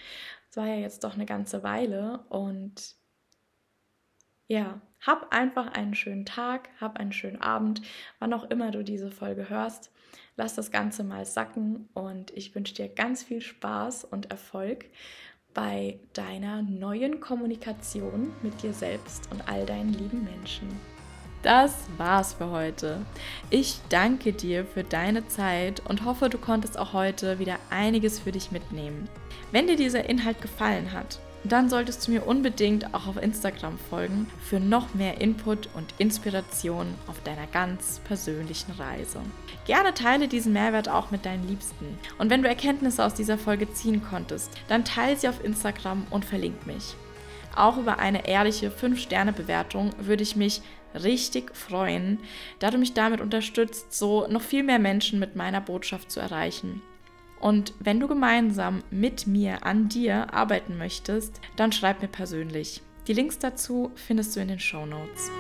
Es 0.51 0.57
war 0.59 0.67
ja 0.67 0.77
jetzt 0.77 1.03
doch 1.03 1.15
eine 1.15 1.25
ganze 1.25 1.63
Weile 1.63 2.27
und 2.29 2.95
ja, 4.49 4.83
hab 5.01 5.33
einfach 5.33 5.73
einen 5.73 5.95
schönen 5.95 6.27
Tag, 6.27 6.69
hab 6.79 6.99
einen 6.99 7.13
schönen 7.13 7.41
Abend, 7.41 7.81
wann 8.19 8.35
auch 8.35 8.45
immer 8.51 8.71
du 8.71 8.85
diese 8.85 9.11
Folge 9.11 9.49
hörst. 9.49 9.91
Lass 10.37 10.55
das 10.55 10.71
Ganze 10.71 11.05
mal 11.05 11.25
sacken 11.25 11.89
und 11.95 12.33
ich 12.33 12.55
wünsche 12.55 12.75
dir 12.75 12.91
ganz 12.91 13.23
viel 13.23 13.41
Spaß 13.41 14.05
und 14.05 14.31
Erfolg 14.31 14.91
bei 15.55 15.99
deiner 16.13 16.63
neuen 16.63 17.21
Kommunikation 17.21 18.33
mit 18.43 18.63
dir 18.63 18.75
selbst 18.75 19.31
und 19.31 19.49
all 19.49 19.65
deinen 19.65 19.95
lieben 19.95 20.25
Menschen. 20.25 20.69
Das 21.43 21.75
war's 21.99 22.33
für 22.33 22.51
heute. 22.51 23.05
Ich 23.51 23.79
danke 23.91 24.33
dir 24.33 24.65
für 24.65 24.83
deine 24.83 25.29
Zeit 25.29 25.83
und 25.89 26.05
hoffe, 26.05 26.31
du 26.31 26.39
konntest 26.39 26.79
auch 26.79 26.95
heute 26.95 27.39
wieder 27.39 27.59
einiges 27.71 28.19
für 28.19 28.33
dich 28.33 28.51
mitnehmen. 28.51 29.09
Wenn 29.53 29.67
dir 29.67 29.77
dieser 29.77 30.09
Inhalt 30.09 30.41
gefallen 30.41 30.93
hat, 30.93 31.21
dann 31.53 31.69
solltest 31.69 32.07
du 32.07 32.13
mir 32.13 32.27
unbedingt 32.27 32.95
auch 32.95 33.07
auf 33.07 33.23
Instagram 33.23 33.79
folgen 33.91 34.27
für 34.41 34.61
noch 34.61 34.95
mehr 34.95 35.21
Input 35.21 35.69
und 35.75 35.95
Inspiration 35.99 36.95
auf 37.07 37.21
deiner 37.23 37.47
ganz 37.47 38.01
persönlichen 38.05 38.73
Reise. 38.73 39.21
Gerne 39.67 39.95
teile 39.95 40.29
diesen 40.29 40.53
Mehrwert 40.53 40.89
auch 40.89 41.11
mit 41.11 41.27
deinen 41.27 41.47
Liebsten. 41.47 41.99
Und 42.19 42.31
wenn 42.31 42.43
du 42.43 42.49
Erkenntnisse 42.49 43.05
aus 43.05 43.15
dieser 43.15 43.39
Folge 43.39 43.73
ziehen 43.73 44.03
konntest, 44.03 44.51
dann 44.69 44.85
teile 44.85 45.17
sie 45.17 45.29
auf 45.29 45.45
Instagram 45.45 46.07
und 46.11 46.25
verlink 46.25 46.67
mich. 46.67 46.95
auch 47.57 47.79
über 47.79 47.99
eine 48.01 48.27
ehrliche 48.27 48.71
5-Sterne-Bewertung 48.71 49.91
würde 49.99 50.25
ich 50.25 50.35
mich 50.35 50.61
richtig 50.95 51.55
freuen, 51.55 52.19
da 52.59 52.71
du 52.71 52.79
mich 52.79 52.95
damit 52.95 53.21
unterstützt, 53.21 53.95
so 53.95 54.27
noch 54.29 54.43
viel 54.43 54.63
mehr 54.63 54.79
Menschen 54.79 55.19
mit 55.19 55.37
meiner 55.37 55.61
Botschaft 55.61 56.11
zu 56.11 56.21
erreichen. 56.21 56.83
Und 57.45 57.75
wenn 57.79 58.01
du 58.01 58.09
gemeinsam 58.09 58.83
mit 58.91 59.27
mir 59.27 59.67
an 59.67 59.91
dir 59.91 60.33
arbeiten 60.33 60.79
möchtest, 60.79 61.43
dann 61.57 61.73
schreib 61.73 62.01
mir 62.01 62.09
persönlich. 62.09 62.81
Die 63.07 63.13
Links 63.13 63.39
dazu 63.39 63.91
findest 63.97 64.35
du 64.35 64.41
in 64.41 64.49
den 64.49 64.61
Show 64.61 64.87
Notes. 64.87 65.31